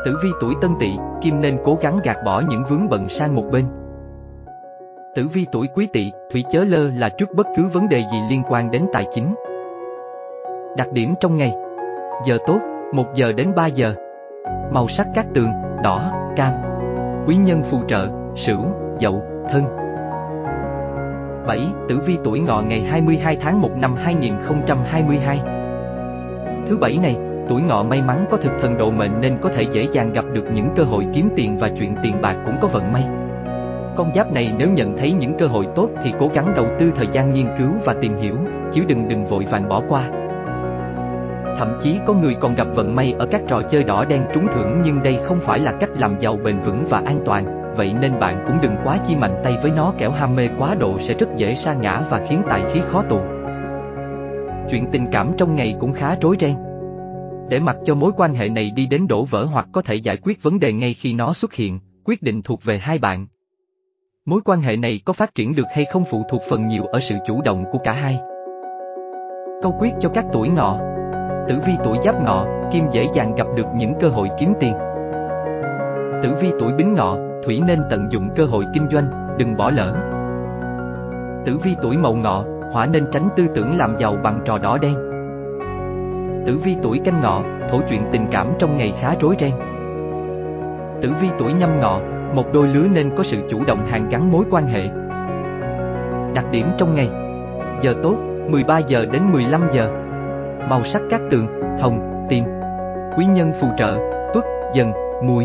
Tử 0.04 0.16
vi 0.22 0.30
tuổi 0.40 0.54
tân 0.61 0.70
tỵ, 0.80 0.90
kim 1.20 1.40
nên 1.40 1.58
cố 1.64 1.78
gắng 1.80 1.99
gạt 2.04 2.16
bỏ 2.26 2.42
những 2.49 2.62
vướng 2.70 2.88
bận 2.88 3.08
sang 3.08 3.34
một 3.34 3.44
bên. 3.52 3.64
Tử 5.14 5.28
vi 5.32 5.46
tuổi 5.52 5.66
quý 5.75 5.88
tỵ, 5.92 6.12
thủy 6.32 6.44
chớ 6.50 6.64
lơ 6.64 6.90
là 6.90 7.08
trước 7.08 7.28
bất 7.37 7.46
cứ 7.56 7.62
vấn 7.72 7.88
đề 7.88 7.99
gì 8.12 8.18
liên 8.30 8.42
quan 8.49 8.70
đến 8.70 8.87
tài 8.92 9.06
chính. 9.14 9.34
Đặc 10.76 10.92
điểm 10.92 11.14
trong 11.20 11.37
ngày 11.37 11.52
Giờ 12.26 12.38
tốt, 12.47 12.61
1 12.93 13.14
giờ 13.14 13.33
đến 13.33 13.49
3 13.57 13.67
giờ 13.67 13.95
Màu 14.73 14.88
sắc 14.88 15.07
các 15.14 15.26
tường, 15.35 15.50
đỏ, 15.85 16.12
cam 16.37 16.52
Quý 17.26 17.37
nhân 17.37 17.62
phù 17.62 17.79
trợ, 17.88 18.09
Sửu, 18.37 18.61
Dậu, 19.00 19.23
Thân 19.50 19.64
7. 21.47 21.61
Tử 21.88 22.00
vi 22.07 22.19
tuổi 22.25 22.41
ngọ 22.41 22.62
ngày 22.62 22.81
22 22.81 23.37
tháng 23.41 23.61
1 23.61 23.71
năm 23.76 23.95
2022 23.97 25.41
Thứ 26.69 26.76
bảy 26.76 26.99
này, 27.02 27.17
tuổi 27.49 27.62
ngọ 27.62 27.83
may 27.83 28.02
mắn 28.02 28.25
có 28.31 28.37
thực 28.37 28.52
thần 28.61 28.79
độ 28.79 28.91
mệnh 28.91 29.21
nên 29.21 29.38
có 29.41 29.49
thể 29.49 29.62
dễ 29.73 29.88
dàng 29.93 30.12
gặp 30.12 30.25
được 30.33 30.45
những 30.55 30.69
cơ 30.76 30.83
hội 30.83 31.07
kiếm 31.14 31.29
tiền 31.37 31.59
và 31.59 31.71
chuyện 31.79 31.95
tiền 32.02 32.14
bạc 32.23 32.37
cũng 32.47 32.57
có 32.61 32.69
vận 32.69 32.93
may. 32.93 33.05
Con 33.97 34.12
giáp 34.14 34.33
này 34.33 34.52
nếu 34.59 34.69
nhận 34.71 34.97
thấy 34.97 35.12
những 35.12 35.35
cơ 35.38 35.47
hội 35.47 35.67
tốt 35.75 35.88
thì 36.05 36.12
cố 36.19 36.29
gắng 36.35 36.52
đầu 36.57 36.67
tư 36.81 36.93
thời 36.97 37.09
gian 37.12 37.33
nghiên 37.33 37.47
cứu 37.59 37.69
và 37.85 37.95
tìm 38.00 38.17
hiểu, 38.17 38.37
chứ 38.73 38.85
đừng 38.88 39.09
đừng 39.09 39.26
vội 39.26 39.47
vàng 39.50 39.69
bỏ 39.69 39.83
qua. 39.88 40.22
Thậm 41.59 41.78
chí 41.82 41.99
có 42.06 42.14
người 42.14 42.35
còn 42.40 42.54
gặp 42.54 42.66
vận 42.75 42.97
may 42.97 43.14
ở 43.18 43.26
các 43.26 43.42
trò 43.49 43.62
chơi 43.71 43.85
đỏ 43.85 44.04
đen 44.04 44.25
trúng 44.35 44.47
thưởng 44.54 44.82
nhưng 44.85 45.02
đây 45.02 45.18
không 45.25 45.40
phải 45.40 45.59
là 45.59 45.73
cách 45.73 45.90
làm 45.94 46.21
giàu 46.21 46.38
bền 46.44 46.61
vững 46.61 46.87
và 46.90 47.02
an 47.06 47.21
toàn, 47.25 47.75
vậy 47.76 47.94
nên 48.00 48.21
bạn 48.21 48.44
cũng 48.47 48.59
đừng 48.62 48.76
quá 48.85 48.99
chi 49.06 49.16
mạnh 49.16 49.40
tay 49.44 49.59
với 49.62 49.71
nó 49.71 49.92
kẻo 49.99 50.11
ham 50.11 50.37
mê 50.37 50.49
quá 50.59 50.75
độ 50.75 50.99
sẽ 51.00 51.14
rất 51.14 51.28
dễ 51.37 51.54
sa 51.54 51.75
ngã 51.75 52.02
và 52.11 52.26
khiến 52.28 52.42
tài 52.49 52.62
khí 52.73 52.80
khó 52.88 53.02
tụ. 53.02 53.21
Chuyện 54.71 54.87
tình 54.92 55.06
cảm 55.12 55.32
trong 55.38 55.54
ngày 55.54 55.76
cũng 55.80 55.92
khá 55.92 56.16
rối 56.21 56.37
ren. 56.40 56.54
Để 57.49 57.61
mặc 57.61 57.76
cho 57.85 57.94
mối 57.94 58.12
quan 58.16 58.35
hệ 58.35 58.49
này 58.49 58.71
đi 58.71 58.87
đến 58.87 59.06
đổ 59.09 59.25
vỡ 59.25 59.44
hoặc 59.44 59.68
có 59.73 59.82
thể 59.82 59.94
giải 59.94 60.16
quyết 60.16 60.42
vấn 60.42 60.61
đề 60.61 60.73
ngay 60.73 60.94
khi 60.94 61.12
nó 61.12 61.32
xuất 61.32 61.52
hiện, 61.52 61.80
quyết 62.04 62.23
định 62.23 62.42
thuộc 62.42 62.64
về 62.64 62.78
hai 62.78 62.99
bạn. 62.99 63.26
Mối 64.25 64.40
quan 64.44 64.61
hệ 64.61 64.76
này 64.76 65.00
có 65.04 65.12
phát 65.12 65.35
triển 65.35 65.54
được 65.54 65.66
hay 65.75 65.85
không 65.85 66.04
phụ 66.11 66.23
thuộc 66.30 66.42
phần 66.50 66.68
nhiều 66.68 66.85
ở 66.85 67.00
sự 67.00 67.14
chủ 67.26 67.42
động 67.42 67.64
của 67.73 67.78
cả 67.78 67.92
hai. 67.92 68.21
Câu 69.62 69.76
quyết 69.78 69.92
cho 70.00 70.09
các 70.09 70.25
tuổi 70.32 70.49
ngọ 70.49 70.78
Tử 71.52 71.59
vi 71.66 71.73
tuổi 71.85 71.99
giáp 72.04 72.23
ngọ, 72.23 72.47
kim 72.73 72.85
dễ 72.90 73.06
dàng 73.14 73.35
gặp 73.35 73.47
được 73.56 73.66
những 73.75 73.94
cơ 74.00 74.09
hội 74.09 74.28
kiếm 74.40 74.54
tiền. 74.61 74.75
Tử 76.23 76.35
vi 76.40 76.52
tuổi 76.59 76.73
bính 76.73 76.94
ngọ, 76.94 77.16
thủy 77.44 77.62
nên 77.66 77.78
tận 77.90 78.12
dụng 78.12 78.30
cơ 78.37 78.44
hội 78.44 78.64
kinh 78.75 78.88
doanh, 78.90 79.37
đừng 79.38 79.56
bỏ 79.56 79.71
lỡ. 79.71 79.94
Tử 81.47 81.59
vi 81.62 81.76
tuổi 81.82 81.97
mậu 81.97 82.14
ngọ, 82.14 82.44
hỏa 82.73 82.87
nên 82.87 83.06
tránh 83.12 83.28
tư 83.37 83.47
tưởng 83.54 83.76
làm 83.76 83.97
giàu 83.99 84.16
bằng 84.23 84.40
trò 84.44 84.59
đỏ 84.59 84.78
đen. 84.78 84.94
Tử 86.47 86.59
vi 86.64 86.76
tuổi 86.82 87.00
canh 87.04 87.21
ngọ, 87.21 87.42
thổ 87.71 87.80
chuyện 87.88 88.02
tình 88.12 88.26
cảm 88.30 88.47
trong 88.59 88.76
ngày 88.76 88.92
khá 89.00 89.14
rối 89.21 89.37
ren. 89.40 89.52
Tử 91.02 91.11
vi 91.21 91.28
tuổi 91.38 91.52
nhâm 91.52 91.80
ngọ, 91.80 92.00
một 92.35 92.52
đôi 92.52 92.68
lứa 92.68 92.87
nên 92.92 93.11
có 93.16 93.23
sự 93.25 93.38
chủ 93.50 93.64
động 93.66 93.87
hàn 93.87 94.09
gắn 94.09 94.32
mối 94.32 94.44
quan 94.50 94.66
hệ. 94.66 94.88
Đặc 96.35 96.44
điểm 96.50 96.66
trong 96.78 96.94
ngày 96.94 97.11
Giờ 97.82 97.94
tốt, 98.02 98.16
13 98.49 98.78
giờ 98.78 99.06
đến 99.12 99.23
15 99.32 99.61
giờ 99.73 100.01
Màu 100.69 100.85
sắc 100.85 101.02
các 101.11 101.21
tường, 101.31 101.47
hồng, 101.81 102.26
tím 102.28 102.45
Quý 103.16 103.25
nhân 103.26 103.52
phù 103.61 103.69
trợ, 103.78 103.99
tuất, 104.35 104.45
dần, 104.75 104.92
mùi 105.23 105.45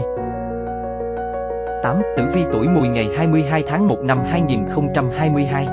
8. 1.84 2.02
Tử 2.18 2.24
vi 2.34 2.44
tuổi 2.52 2.68
mùi 2.68 2.88
ngày 2.88 3.10
22 3.18 3.64
tháng 3.68 3.88
1 3.88 3.98
năm 4.04 4.20
2022 4.30 5.68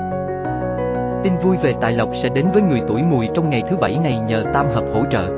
Tin 1.23 1.37
vui 1.37 1.57
về 1.57 1.73
tài 1.81 1.93
lộc 1.93 2.09
sẽ 2.23 2.29
đến 2.29 2.45
với 2.53 2.61
người 2.61 2.81
tuổi 2.87 3.03
mùi 3.03 3.29
trong 3.33 3.49
ngày 3.49 3.63
thứ 3.69 3.77
bảy 3.77 3.97
này 4.03 4.19
nhờ 4.19 4.43
tam 4.53 4.67
hợp 4.67 4.83
hỗ 4.93 5.03
trợ. 5.11 5.29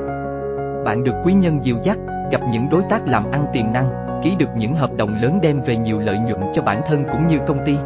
Bạn 0.84 1.04
được 1.04 1.14
quý 1.24 1.32
nhân 1.32 1.64
dìu 1.64 1.76
dắt, 1.82 1.98
gặp 2.30 2.40
những 2.52 2.68
đối 2.70 2.82
tác 2.90 3.06
làm 3.06 3.30
ăn 3.30 3.46
tiềm 3.52 3.72
năng, 3.72 4.20
ký 4.22 4.34
được 4.38 4.48
những 4.56 4.74
hợp 4.74 4.90
đồng 4.96 5.22
lớn 5.22 5.38
đem 5.42 5.60
về 5.60 5.76
nhiều 5.76 5.98
lợi 5.98 6.18
nhuận 6.18 6.40
cho 6.54 6.62
bản 6.62 6.80
thân 6.88 7.04
cũng 7.12 7.26
như 7.26 7.38
công 7.46 7.58
ty. 7.66 7.76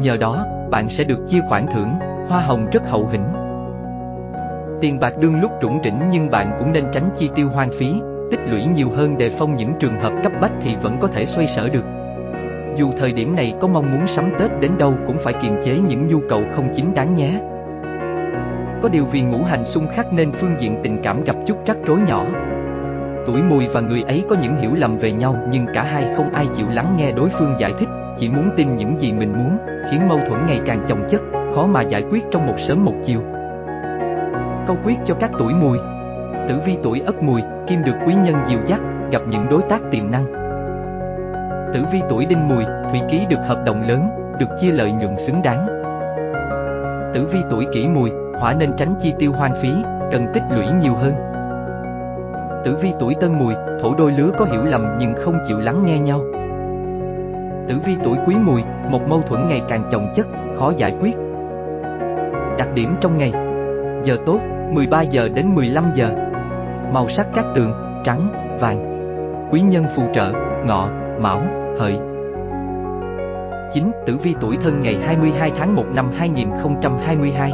Nhờ 0.00 0.16
đó, 0.16 0.46
bạn 0.70 0.88
sẽ 0.88 1.04
được 1.04 1.18
chia 1.28 1.40
khoản 1.48 1.66
thưởng, 1.74 1.94
hoa 2.28 2.40
hồng 2.40 2.66
rất 2.72 2.82
hậu 2.86 3.06
hĩnh. 3.06 3.43
Tiền 4.80 5.00
bạc 5.00 5.14
đương 5.20 5.40
lúc 5.40 5.50
trũng 5.62 5.80
rỉnh 5.84 5.98
nhưng 6.10 6.30
bạn 6.30 6.56
cũng 6.58 6.72
nên 6.72 6.84
tránh 6.92 7.10
chi 7.16 7.30
tiêu 7.34 7.48
hoang 7.48 7.70
phí, 7.78 7.92
tích 8.30 8.40
lũy 8.46 8.64
nhiều 8.64 8.90
hơn 8.90 9.18
đề 9.18 9.30
phòng 9.38 9.56
những 9.56 9.72
trường 9.80 10.00
hợp 10.00 10.12
cấp 10.22 10.32
bách 10.40 10.52
thì 10.62 10.76
vẫn 10.82 10.96
có 11.00 11.08
thể 11.08 11.26
xoay 11.26 11.46
sở 11.46 11.68
được. 11.68 11.84
Dù 12.76 12.92
thời 12.98 13.12
điểm 13.12 13.36
này 13.36 13.54
có 13.60 13.68
mong 13.68 13.92
muốn 13.92 14.06
sắm 14.06 14.32
Tết 14.38 14.50
đến 14.60 14.70
đâu 14.78 14.94
cũng 15.06 15.16
phải 15.18 15.34
kiềm 15.42 15.56
chế 15.64 15.78
những 15.88 16.06
nhu 16.06 16.20
cầu 16.28 16.42
không 16.52 16.68
chính 16.76 16.94
đáng 16.94 17.14
nhé. 17.14 17.40
Có 18.82 18.88
điều 18.88 19.04
vì 19.04 19.22
ngũ 19.22 19.42
hành 19.42 19.64
xung 19.64 19.86
khắc 19.88 20.12
nên 20.12 20.32
phương 20.32 20.56
diện 20.58 20.76
tình 20.82 21.00
cảm 21.02 21.24
gặp 21.24 21.36
chút 21.46 21.56
rắc 21.66 21.76
rối 21.84 21.98
nhỏ. 22.06 22.26
Tuổi 23.26 23.42
mùi 23.42 23.68
và 23.68 23.80
người 23.80 24.02
ấy 24.02 24.24
có 24.28 24.36
những 24.42 24.56
hiểu 24.56 24.70
lầm 24.74 24.98
về 24.98 25.12
nhau 25.12 25.36
nhưng 25.50 25.66
cả 25.74 25.82
hai 25.82 26.14
không 26.16 26.30
ai 26.30 26.46
chịu 26.56 26.66
lắng 26.70 26.94
nghe 26.96 27.12
đối 27.12 27.28
phương 27.28 27.56
giải 27.58 27.72
thích, 27.78 27.88
chỉ 28.18 28.28
muốn 28.28 28.50
tin 28.56 28.76
những 28.76 29.00
gì 29.00 29.12
mình 29.12 29.32
muốn, 29.32 29.58
khiến 29.90 30.08
mâu 30.08 30.18
thuẫn 30.28 30.46
ngày 30.46 30.60
càng 30.66 30.84
chồng 30.88 31.06
chất, 31.10 31.20
khó 31.54 31.66
mà 31.66 31.82
giải 31.82 32.02
quyết 32.10 32.24
trong 32.30 32.46
một 32.46 32.54
sớm 32.58 32.84
một 32.84 32.94
chiều. 33.04 33.20
Câu 34.66 34.76
quyết 34.84 34.96
cho 35.04 35.14
các 35.14 35.30
tuổi 35.38 35.54
mùi 35.54 35.78
Tử 36.48 36.60
vi 36.66 36.78
tuổi 36.82 37.02
ất 37.06 37.22
mùi, 37.22 37.42
kim 37.66 37.84
được 37.84 37.94
quý 38.06 38.14
nhân 38.14 38.34
dìu 38.48 38.58
dắt, 38.66 38.80
gặp 39.10 39.22
những 39.28 39.46
đối 39.50 39.62
tác 39.62 39.80
tiềm 39.90 40.10
năng. 40.10 40.24
Tử 41.74 41.84
vi 41.92 42.02
tuổi 42.08 42.26
đinh 42.26 42.48
mùi, 42.48 42.64
thủy 42.90 43.00
ký 43.10 43.26
được 43.28 43.40
hợp 43.46 43.62
đồng 43.66 43.88
lớn, 43.88 44.08
được 44.38 44.46
chia 44.60 44.70
lợi 44.70 44.92
nhuận 44.92 45.16
xứng 45.18 45.42
đáng. 45.42 45.66
Tử 47.14 47.26
vi 47.32 47.38
tuổi 47.50 47.66
kỷ 47.72 47.88
mùi, 47.88 48.10
hỏa 48.40 48.54
nên 48.54 48.72
tránh 48.76 48.94
chi 49.00 49.14
tiêu 49.18 49.32
hoang 49.32 49.54
phí, 49.62 49.72
cần 50.12 50.26
tích 50.34 50.42
lũy 50.50 50.66
nhiều 50.82 50.94
hơn. 50.94 51.14
Tử 52.64 52.76
vi 52.82 52.92
tuổi 52.98 53.14
tân 53.20 53.38
mùi, 53.38 53.54
thổ 53.82 53.94
đôi 53.94 54.12
lứa 54.12 54.30
có 54.38 54.44
hiểu 54.44 54.64
lầm 54.64 54.96
nhưng 54.98 55.14
không 55.14 55.38
chịu 55.48 55.58
lắng 55.58 55.82
nghe 55.86 55.98
nhau. 55.98 56.20
Tử 57.68 57.74
vi 57.86 57.96
tuổi 58.04 58.16
quý 58.26 58.36
mùi, 58.44 58.62
một 58.90 59.08
mâu 59.08 59.22
thuẫn 59.22 59.48
ngày 59.48 59.62
càng 59.68 59.82
chồng 59.90 60.12
chất, 60.14 60.26
khó 60.58 60.72
giải 60.76 60.94
quyết. 61.00 61.16
Đặc 62.58 62.68
điểm 62.74 62.96
trong 63.00 63.18
ngày 63.18 63.32
Giờ 64.04 64.16
tốt, 64.26 64.40
13 64.72 65.02
giờ 65.02 65.28
đến 65.34 65.54
15 65.54 65.84
giờ 65.94 66.10
Màu 66.92 67.08
sắc 67.08 67.26
các 67.34 67.44
tường, 67.54 67.72
trắng, 68.04 68.28
vàng 68.60 68.94
Quý 69.50 69.60
nhân 69.60 69.84
phù 69.96 70.02
trợ, 70.14 70.32
ngọ, 70.66 70.88
mão, 71.20 71.42
hợi 71.78 71.98
9. 73.72 73.90
Tử 74.06 74.16
vi 74.22 74.34
tuổi 74.40 74.56
thân 74.62 74.82
ngày 74.82 74.96
22 75.06 75.52
tháng 75.58 75.74
1 75.74 75.84
năm 75.94 76.10
2022 76.16 77.52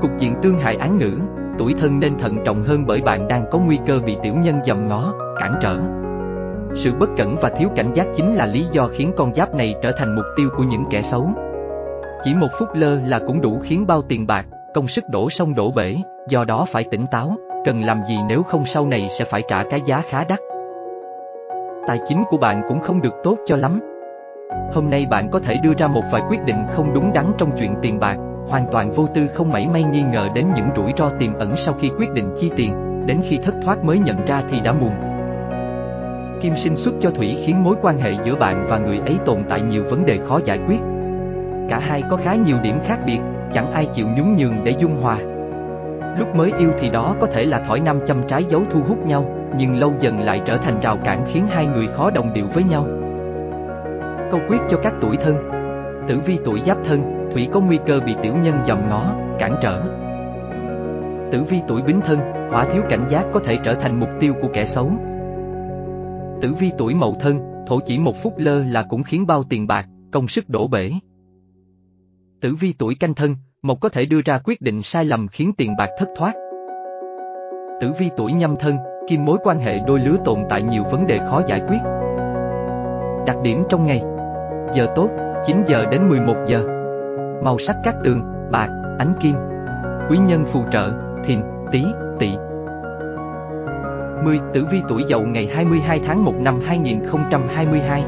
Cục 0.00 0.10
diện 0.18 0.34
tương 0.42 0.58
hại 0.58 0.76
án 0.76 0.98
ngữ, 0.98 1.12
tuổi 1.58 1.74
thân 1.80 2.00
nên 2.00 2.18
thận 2.18 2.38
trọng 2.44 2.64
hơn 2.64 2.86
bởi 2.86 3.00
bạn 3.00 3.28
đang 3.28 3.44
có 3.50 3.58
nguy 3.58 3.78
cơ 3.86 4.00
bị 4.06 4.16
tiểu 4.22 4.34
nhân 4.34 4.60
dầm 4.66 4.88
ngó, 4.88 5.14
cản 5.40 5.54
trở. 5.60 5.76
Sự 6.74 6.92
bất 6.98 7.08
cẩn 7.16 7.36
và 7.42 7.50
thiếu 7.58 7.68
cảnh 7.76 7.92
giác 7.94 8.06
chính 8.16 8.34
là 8.34 8.46
lý 8.46 8.66
do 8.72 8.88
khiến 8.88 9.12
con 9.16 9.34
giáp 9.34 9.54
này 9.54 9.74
trở 9.82 9.92
thành 9.92 10.14
mục 10.14 10.24
tiêu 10.36 10.48
của 10.56 10.62
những 10.62 10.84
kẻ 10.90 11.02
xấu. 11.02 11.30
Chỉ 12.24 12.34
một 12.34 12.48
phút 12.58 12.68
lơ 12.74 13.00
là 13.00 13.20
cũng 13.26 13.40
đủ 13.40 13.60
khiến 13.62 13.86
bao 13.86 14.02
tiền 14.02 14.26
bạc, 14.26 14.46
công 14.74 14.88
sức 14.88 15.08
đổ 15.08 15.30
sông 15.30 15.54
đổ 15.54 15.70
bể, 15.70 15.96
do 16.28 16.44
đó 16.44 16.66
phải 16.72 16.84
tỉnh 16.84 17.06
táo, 17.06 17.36
cần 17.64 17.82
làm 17.82 18.00
gì 18.08 18.16
nếu 18.28 18.42
không 18.42 18.66
sau 18.66 18.86
này 18.86 19.08
sẽ 19.18 19.24
phải 19.24 19.42
trả 19.48 19.62
cái 19.62 19.80
giá 19.86 20.02
khá 20.10 20.24
đắt. 20.24 20.38
Tài 21.86 22.00
chính 22.08 22.22
của 22.30 22.36
bạn 22.36 22.62
cũng 22.68 22.80
không 22.80 23.02
được 23.02 23.14
tốt 23.24 23.36
cho 23.46 23.56
lắm. 23.56 23.80
Hôm 24.74 24.90
nay 24.90 25.06
bạn 25.10 25.30
có 25.30 25.38
thể 25.38 25.54
đưa 25.62 25.72
ra 25.78 25.88
một 25.88 26.02
vài 26.12 26.22
quyết 26.28 26.44
định 26.44 26.56
không 26.72 26.94
đúng 26.94 27.12
đắn 27.12 27.26
trong 27.38 27.50
chuyện 27.58 27.74
tiền 27.82 28.00
bạc, 28.00 28.16
hoàn 28.48 28.66
toàn 28.72 28.92
vô 28.92 29.06
tư 29.14 29.26
không 29.34 29.52
mảy 29.52 29.68
may 29.68 29.82
nghi 29.82 30.02
ngờ 30.02 30.28
đến 30.34 30.46
những 30.54 30.68
rủi 30.76 30.92
ro 30.98 31.10
tiềm 31.18 31.34
ẩn 31.34 31.56
sau 31.56 31.74
khi 31.74 31.90
quyết 31.98 32.12
định 32.12 32.34
chi 32.36 32.50
tiền, 32.56 33.02
đến 33.06 33.20
khi 33.28 33.38
thất 33.38 33.54
thoát 33.64 33.84
mới 33.84 33.98
nhận 33.98 34.26
ra 34.26 34.42
thì 34.50 34.60
đã 34.60 34.72
muộn. 34.72 34.92
Kim 36.40 36.56
sinh 36.56 36.76
xuất 36.76 36.94
cho 37.00 37.10
Thủy 37.10 37.36
khiến 37.46 37.64
mối 37.64 37.76
quan 37.82 37.98
hệ 37.98 38.12
giữa 38.24 38.36
bạn 38.36 38.66
và 38.68 38.78
người 38.78 38.98
ấy 38.98 39.16
tồn 39.24 39.38
tại 39.48 39.60
nhiều 39.60 39.84
vấn 39.90 40.06
đề 40.06 40.18
khó 40.18 40.40
giải 40.44 40.58
quyết. 40.66 40.78
Cả 41.68 41.78
hai 41.78 42.02
có 42.10 42.16
khá 42.16 42.34
nhiều 42.34 42.56
điểm 42.62 42.78
khác 42.86 43.00
biệt, 43.06 43.18
chẳng 43.52 43.72
ai 43.72 43.86
chịu 43.86 44.06
nhún 44.16 44.36
nhường 44.36 44.64
để 44.64 44.74
dung 44.78 45.02
hòa. 45.02 45.18
Lúc 46.18 46.36
mới 46.36 46.52
yêu 46.58 46.70
thì 46.80 46.90
đó 46.90 47.16
có 47.20 47.26
thể 47.26 47.44
là 47.44 47.60
thỏi 47.60 47.80
nam 47.80 47.98
châm 48.06 48.22
trái 48.28 48.44
dấu 48.44 48.62
thu 48.70 48.80
hút 48.88 49.06
nhau, 49.06 49.26
nhưng 49.58 49.76
lâu 49.76 49.92
dần 50.00 50.20
lại 50.20 50.40
trở 50.44 50.56
thành 50.56 50.80
rào 50.80 50.96
cản 51.04 51.24
khiến 51.32 51.46
hai 51.46 51.66
người 51.66 51.86
khó 51.86 52.10
đồng 52.10 52.32
điệu 52.32 52.46
với 52.54 52.64
nhau. 52.64 52.86
Câu 54.30 54.40
quyết 54.48 54.58
cho 54.70 54.76
các 54.82 54.94
tuổi 55.00 55.16
thân 55.16 55.36
Tử 56.08 56.20
vi 56.26 56.38
tuổi 56.44 56.60
giáp 56.66 56.78
thân, 56.84 57.28
Thủy 57.32 57.48
có 57.52 57.60
nguy 57.60 57.78
cơ 57.86 58.00
bị 58.06 58.14
tiểu 58.22 58.34
nhân 58.42 58.58
dòm 58.66 58.88
ngó, 58.88 59.14
cản 59.38 59.56
trở. 59.62 59.82
Tử 61.32 61.42
vi 61.42 61.60
tuổi 61.68 61.82
bính 61.82 62.00
thân, 62.00 62.18
hỏa 62.50 62.64
thiếu 62.64 62.82
cảnh 62.88 63.06
giác 63.10 63.26
có 63.32 63.40
thể 63.40 63.58
trở 63.64 63.74
thành 63.74 64.00
mục 64.00 64.08
tiêu 64.20 64.34
của 64.42 64.48
kẻ 64.52 64.66
xấu. 64.66 64.90
Tử 66.42 66.54
vi 66.58 66.70
tuổi 66.78 66.94
mậu 66.94 67.16
thân, 67.20 67.38
thổ 67.66 67.80
chỉ 67.86 67.98
một 67.98 68.22
phút 68.22 68.34
lơ 68.36 68.64
là 68.64 68.82
cũng 68.82 69.02
khiến 69.02 69.26
bao 69.26 69.44
tiền 69.44 69.66
bạc, 69.66 69.86
công 70.12 70.28
sức 70.28 70.48
đổ 70.48 70.68
bể. 70.68 70.92
Tử 72.42 72.54
vi 72.60 72.74
tuổi 72.78 72.94
canh 73.00 73.14
thân, 73.14 73.36
một 73.62 73.80
có 73.80 73.88
thể 73.88 74.04
đưa 74.06 74.20
ra 74.24 74.38
quyết 74.44 74.60
định 74.60 74.82
sai 74.82 75.04
lầm 75.04 75.28
khiến 75.28 75.52
tiền 75.56 75.76
bạc 75.78 75.90
thất 75.98 76.08
thoát. 76.16 76.32
Tử 77.80 77.92
vi 77.98 78.10
tuổi 78.16 78.32
nhâm 78.32 78.56
thân, 78.60 78.76
kim 79.08 79.24
mối 79.24 79.38
quan 79.42 79.58
hệ 79.58 79.78
đôi 79.86 79.98
lứa 79.98 80.16
tồn 80.24 80.38
tại 80.50 80.62
nhiều 80.62 80.82
vấn 80.90 81.06
đề 81.06 81.18
khó 81.18 81.42
giải 81.48 81.60
quyết. 81.68 81.78
Đặc 83.26 83.36
điểm 83.42 83.62
trong 83.68 83.86
ngày 83.86 84.02
Giờ 84.74 84.92
tốt, 84.96 85.08
9 85.46 85.62
giờ 85.68 85.86
đến 85.90 86.08
11 86.08 86.34
giờ 86.46 86.64
Màu 87.44 87.58
sắc 87.58 87.76
các 87.84 87.94
tường, 88.04 88.22
bạc, 88.52 88.68
ánh 88.98 89.14
kim 89.20 89.34
Quý 90.10 90.18
nhân 90.18 90.44
phù 90.52 90.64
trợ, 90.72 90.92
thìn, 91.26 91.40
tý, 91.72 91.84
tỵ 92.18 92.30
10. 94.24 94.40
Tử 94.54 94.66
vi 94.72 94.82
tuổi 94.88 95.04
dậu 95.08 95.26
ngày 95.26 95.48
22 95.54 96.00
tháng 96.06 96.24
1 96.24 96.34
năm 96.40 96.60
2022 96.66 98.02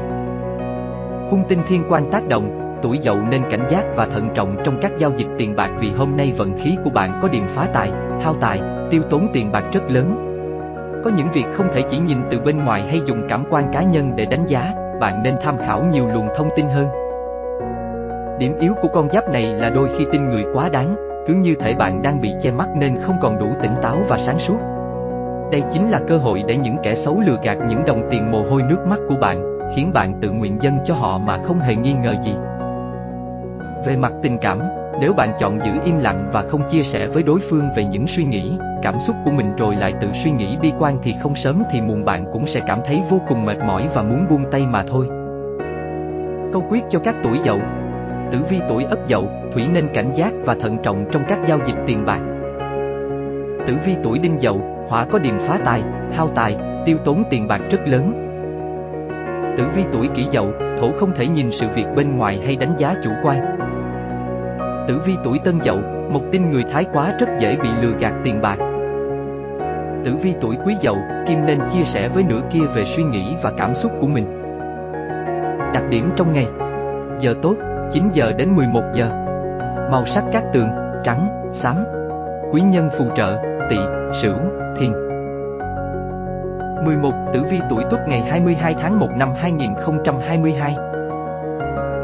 Hung 1.29 1.43
tinh 1.49 1.59
thiên 1.67 1.83
quan 1.89 2.11
tác 2.11 2.27
động, 2.27 2.64
tuổi 2.85 2.99
dậu 3.01 3.17
nên 3.29 3.41
cảnh 3.51 3.67
giác 3.69 3.83
và 3.95 4.05
thận 4.05 4.29
trọng 4.33 4.55
trong 4.63 4.77
các 4.81 4.91
giao 4.97 5.11
dịch 5.17 5.27
tiền 5.37 5.55
bạc 5.55 5.69
vì 5.79 5.91
hôm 5.91 6.17
nay 6.17 6.33
vận 6.37 6.57
khí 6.57 6.77
của 6.83 6.89
bạn 6.89 7.19
có 7.21 7.27
điểm 7.27 7.43
phá 7.55 7.67
tài, 7.73 7.91
hao 8.21 8.35
tài, 8.41 8.61
tiêu 8.91 9.01
tốn 9.09 9.27
tiền 9.33 9.51
bạc 9.51 9.63
rất 9.73 9.81
lớn. 9.87 10.15
Có 11.03 11.11
những 11.17 11.27
việc 11.33 11.45
không 11.53 11.67
thể 11.73 11.81
chỉ 11.89 11.97
nhìn 11.97 12.17
từ 12.31 12.39
bên 12.39 12.65
ngoài 12.65 12.87
hay 12.87 13.01
dùng 13.05 13.27
cảm 13.29 13.43
quan 13.49 13.63
cá 13.73 13.83
nhân 13.83 14.11
để 14.15 14.25
đánh 14.25 14.45
giá, 14.47 14.73
bạn 14.99 15.23
nên 15.23 15.35
tham 15.43 15.57
khảo 15.57 15.83
nhiều 15.83 16.07
luồng 16.07 16.27
thông 16.37 16.49
tin 16.55 16.65
hơn. 16.65 16.87
Điểm 18.39 18.59
yếu 18.59 18.73
của 18.81 18.87
con 18.87 19.09
giáp 19.13 19.29
này 19.29 19.43
là 19.43 19.69
đôi 19.69 19.89
khi 19.97 20.05
tin 20.11 20.29
người 20.29 20.43
quá 20.53 20.69
đáng, 20.69 20.95
cứ 21.27 21.33
như 21.33 21.55
thể 21.59 21.75
bạn 21.75 22.01
đang 22.01 22.21
bị 22.21 22.33
che 22.41 22.51
mắt 22.51 22.67
nên 22.75 23.01
không 23.01 23.15
còn 23.21 23.39
đủ 23.39 23.47
tỉnh 23.61 23.73
táo 23.81 23.97
và 24.09 24.17
sáng 24.17 24.39
suốt. 24.39 24.57
Đây 25.51 25.63
chính 25.71 25.89
là 25.89 25.99
cơ 26.07 26.17
hội 26.17 26.43
để 26.47 26.57
những 26.57 26.77
kẻ 26.83 26.95
xấu 26.95 27.19
lừa 27.19 27.37
gạt 27.43 27.57
những 27.69 27.85
đồng 27.85 28.01
tiền 28.11 28.31
mồ 28.31 28.43
hôi 28.49 28.61
nước 28.61 28.79
mắt 28.87 28.99
của 29.09 29.15
bạn, 29.21 29.59
khiến 29.75 29.93
bạn 29.93 30.13
tự 30.21 30.29
nguyện 30.31 30.57
dâng 30.61 30.77
cho 30.85 30.93
họ 30.93 31.17
mà 31.17 31.37
không 31.43 31.59
hề 31.59 31.75
nghi 31.75 31.93
ngờ 31.93 32.15
gì. 32.23 32.35
Về 33.85 33.95
mặt 33.95 34.13
tình 34.23 34.37
cảm, 34.37 34.59
nếu 35.01 35.13
bạn 35.13 35.29
chọn 35.39 35.59
giữ 35.59 35.71
im 35.85 35.99
lặng 35.99 36.29
và 36.33 36.41
không 36.41 36.61
chia 36.69 36.83
sẻ 36.83 37.07
với 37.07 37.23
đối 37.23 37.39
phương 37.49 37.69
về 37.75 37.85
những 37.85 38.07
suy 38.07 38.23
nghĩ, 38.23 38.57
cảm 38.83 38.95
xúc 38.99 39.15
của 39.25 39.31
mình 39.31 39.55
rồi 39.55 39.75
lại 39.75 39.93
tự 40.01 40.07
suy 40.23 40.31
nghĩ 40.31 40.57
bi 40.61 40.71
quan 40.79 40.97
thì 41.03 41.15
không 41.21 41.35
sớm 41.35 41.63
thì 41.71 41.81
muộn 41.81 42.05
bạn 42.05 42.25
cũng 42.33 42.47
sẽ 42.47 42.61
cảm 42.67 42.79
thấy 42.85 43.01
vô 43.09 43.21
cùng 43.27 43.45
mệt 43.45 43.57
mỏi 43.67 43.87
và 43.93 44.03
muốn 44.03 44.25
buông 44.29 44.45
tay 44.51 44.65
mà 44.65 44.83
thôi. 44.87 45.07
Câu 46.53 46.63
quyết 46.69 46.83
cho 46.89 46.99
các 46.99 47.15
tuổi 47.23 47.39
dậu 47.43 47.59
Tử 48.31 48.37
vi 48.49 48.59
tuổi 48.69 48.83
ất 48.83 48.99
dậu, 49.07 49.27
thủy 49.53 49.63
nên 49.73 49.87
cảnh 49.93 50.13
giác 50.15 50.33
và 50.45 50.55
thận 50.55 50.77
trọng 50.83 51.05
trong 51.11 51.23
các 51.27 51.39
giao 51.47 51.59
dịch 51.65 51.75
tiền 51.87 52.05
bạc. 52.05 52.19
Tử 53.67 53.73
vi 53.85 53.95
tuổi 54.03 54.19
đinh 54.19 54.37
dậu, 54.39 54.61
hỏa 54.89 55.05
có 55.05 55.19
điềm 55.19 55.39
phá 55.47 55.59
tài, 55.65 55.83
hao 56.13 56.27
tài, 56.35 56.57
tiêu 56.85 56.97
tốn 57.05 57.23
tiền 57.29 57.47
bạc 57.47 57.61
rất 57.71 57.79
lớn. 57.85 58.13
Tử 59.57 59.63
vi 59.75 59.83
tuổi 59.91 60.07
kỷ 60.15 60.25
dậu, 60.31 60.47
thổ 60.79 60.91
không 60.91 61.11
thể 61.15 61.27
nhìn 61.27 61.51
sự 61.51 61.67
việc 61.75 61.85
bên 61.95 62.17
ngoài 62.17 62.41
hay 62.45 62.55
đánh 62.55 62.75
giá 62.77 62.95
chủ 63.03 63.09
quan. 63.23 63.37
Tử 64.87 64.99
vi 65.05 65.17
tuổi 65.23 65.39
tân 65.39 65.59
dậu, 65.63 65.77
một 66.09 66.21
tin 66.31 66.51
người 66.51 66.63
thái 66.71 66.85
quá 66.93 67.13
rất 67.19 67.27
dễ 67.39 67.55
bị 67.55 67.69
lừa 67.81 67.97
gạt 67.99 68.13
tiền 68.23 68.41
bạc. 68.41 68.57
Tử 70.05 70.15
vi 70.21 70.33
tuổi 70.41 70.57
quý 70.65 70.75
dậu, 70.81 70.97
kim 71.27 71.45
nên 71.45 71.59
chia 71.73 71.83
sẻ 71.83 72.09
với 72.09 72.23
nửa 72.23 72.41
kia 72.51 72.65
về 72.75 72.83
suy 72.85 73.03
nghĩ 73.03 73.35
và 73.43 73.51
cảm 73.57 73.75
xúc 73.75 73.91
của 74.01 74.07
mình. 74.07 74.41
Đặc 75.73 75.83
điểm 75.89 76.09
trong 76.15 76.33
ngày 76.33 76.47
Giờ 77.19 77.35
tốt, 77.41 77.55
9 77.91 78.09
giờ 78.13 78.31
đến 78.37 78.55
11 78.55 78.81
giờ 78.93 79.09
Màu 79.91 80.05
sắc 80.05 80.23
các 80.31 80.43
tường, 80.53 80.69
trắng, 81.03 81.51
xám 81.53 81.75
Quý 82.51 82.61
nhân 82.61 82.89
phù 82.97 83.05
trợ, 83.15 83.37
tỵ, 83.69 83.77
sửu, 84.21 84.35
thiền. 84.77 84.91
11. 86.85 87.11
Tử 87.33 87.43
vi 87.51 87.59
tuổi 87.69 87.83
Tuất 87.89 88.07
ngày 88.07 88.21
22 88.21 88.75
tháng 88.81 88.99
1 88.99 89.07
năm 89.17 89.29
2022 89.37 90.75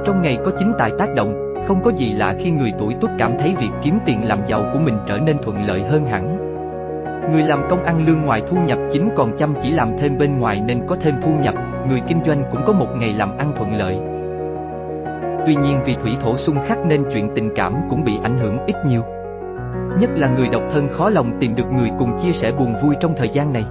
Trong 0.06 0.22
ngày 0.22 0.38
có 0.46 0.52
chính 0.60 0.74
tài 0.78 0.92
tác 0.98 1.16
động, 1.16 1.51
không 1.68 1.82
có 1.84 1.92
gì 1.92 2.14
lạ 2.14 2.36
khi 2.40 2.52
người 2.52 2.74
tuổi 2.80 2.96
Tuất 3.02 3.12
cảm 3.18 3.32
thấy 3.40 3.56
việc 3.60 3.70
kiếm 3.84 4.00
tiền 4.06 4.28
làm 4.28 4.40
giàu 4.48 4.64
của 4.74 4.80
mình 4.80 4.98
trở 5.08 5.18
nên 5.18 5.38
thuận 5.44 5.68
lợi 5.68 5.84
hơn 5.84 6.06
hẳn. 6.06 6.38
Người 7.32 7.44
làm 7.44 7.60
công 7.70 7.84
ăn 7.84 8.06
lương 8.06 8.22
ngoài 8.22 8.42
thu 8.50 8.58
nhập 8.66 8.78
chính 8.92 9.10
còn 9.16 9.38
chăm 9.38 9.54
chỉ 9.64 9.72
làm 9.72 9.92
thêm 10.00 10.18
bên 10.18 10.40
ngoài 10.40 10.62
nên 10.62 10.82
có 10.88 10.96
thêm 11.02 11.16
thu 11.22 11.32
nhập, 11.42 11.56
người 11.90 12.02
kinh 12.08 12.24
doanh 12.26 12.44
cũng 12.52 12.62
có 12.66 12.74
một 12.74 12.88
ngày 12.96 13.14
làm 13.14 13.38
ăn 13.38 13.54
thuận 13.58 13.74
lợi. 13.78 13.98
Tuy 15.46 15.56
nhiên 15.56 15.80
vì 15.86 15.96
thủy 15.96 16.12
thổ 16.22 16.38
xung 16.38 16.56
khắc 16.68 16.86
nên 16.86 17.04
chuyện 17.14 17.30
tình 17.36 17.50
cảm 17.56 17.74
cũng 17.90 18.04
bị 18.04 18.14
ảnh 18.24 18.40
hưởng 18.40 18.58
ít 18.66 18.76
nhiều. 18.88 19.02
Nhất 20.00 20.10
là 20.16 20.30
người 20.38 20.48
độc 20.52 20.64
thân 20.74 20.88
khó 20.88 21.10
lòng 21.10 21.38
tìm 21.40 21.56
được 21.56 21.72
người 21.72 21.90
cùng 22.00 22.18
chia 22.24 22.32
sẻ 22.32 22.52
buồn 22.52 22.76
vui 22.84 22.96
trong 23.00 23.14
thời 23.18 23.30
gian 23.30 23.54
này. 23.54 23.66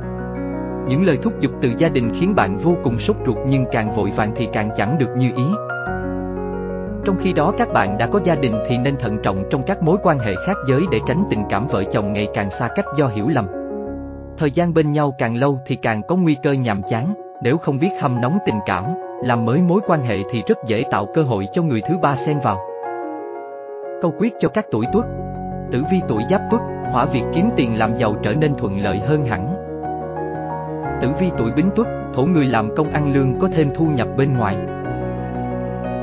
Những 0.89 1.07
lời 1.07 1.19
thúc 1.23 1.33
giục 1.41 1.53
từ 1.63 1.71
gia 1.79 1.89
đình 1.89 2.13
khiến 2.21 2.35
bạn 2.35 2.59
vô 2.59 2.77
cùng 2.85 2.99
sốt 2.99 3.17
ruột 3.27 3.37
nhưng 3.47 3.65
càng 3.73 3.97
vội 3.97 4.11
vàng 4.17 4.33
thì 4.37 4.49
càng 4.53 4.71
chẳng 4.77 4.99
được 4.99 5.09
như 5.17 5.31
ý. 5.37 5.45
Trong 7.11 7.21
khi 7.23 7.33
đó 7.33 7.53
các 7.59 7.73
bạn 7.73 7.99
đã 7.99 8.07
có 8.07 8.21
gia 8.25 8.35
đình 8.35 8.55
thì 8.69 8.79
nên 8.79 8.97
thận 8.97 9.19
trọng 9.23 9.45
trong 9.51 9.63
các 9.67 9.83
mối 9.83 9.99
quan 10.03 10.19
hệ 10.19 10.35
khác 10.47 10.57
giới 10.69 10.83
để 10.91 11.01
tránh 11.07 11.25
tình 11.31 11.43
cảm 11.49 11.67
vợ 11.67 11.85
chồng 11.93 12.13
ngày 12.13 12.29
càng 12.35 12.51
xa 12.51 12.69
cách 12.77 12.85
do 12.97 13.07
hiểu 13.07 13.29
lầm. 13.29 13.47
Thời 14.39 14.51
gian 14.51 14.75
bên 14.75 14.93
nhau 14.93 15.15
càng 15.19 15.37
lâu 15.37 15.59
thì 15.67 15.77
càng 15.77 16.03
có 16.03 16.17
nguy 16.17 16.37
cơ 16.43 16.53
nhàm 16.53 16.83
chán, 16.83 17.15
nếu 17.43 17.59
không 17.59 17.79
biết 17.79 17.89
hâm 18.01 18.21
nóng 18.21 18.39
tình 18.47 18.59
cảm, 18.67 18.85
làm 19.23 19.45
mới 19.45 19.63
mối 19.63 19.81
quan 19.87 20.03
hệ 20.03 20.19
thì 20.31 20.43
rất 20.47 20.59
dễ 20.67 20.85
tạo 20.91 21.07
cơ 21.15 21.23
hội 21.23 21.49
cho 21.53 21.63
người 21.63 21.81
thứ 21.89 21.99
ba 21.99 22.17
xen 22.17 22.39
vào. 22.39 22.59
Câu 24.03 24.15
quyết 24.19 24.33
cho 24.41 24.49
các 24.49 24.67
tuổi 24.71 24.85
tuất 24.93 25.05
Tử 25.73 25.83
vi 25.91 26.01
tuổi 26.09 26.23
giáp 26.31 26.41
tuất, 26.51 26.61
hỏa 26.93 27.05
việc 27.05 27.25
kiếm 27.35 27.51
tiền 27.57 27.79
làm 27.79 27.99
giàu 27.99 28.15
trở 28.23 28.35
nên 28.35 28.55
thuận 28.55 28.79
lợi 28.79 28.99
hơn 28.99 29.25
hẳn. 29.25 29.55
Tử 31.03 31.09
vi 31.21 31.31
tuổi 31.39 31.51
bính 31.57 31.71
tuất, 31.77 31.87
thổ 32.15 32.23
người 32.23 32.47
làm 32.47 32.75
công 32.77 32.93
ăn 32.93 33.13
lương 33.15 33.39
có 33.39 33.49
thêm 33.53 33.71
thu 33.75 33.87
nhập 33.87 34.09
bên 34.17 34.37
ngoài. 34.37 34.57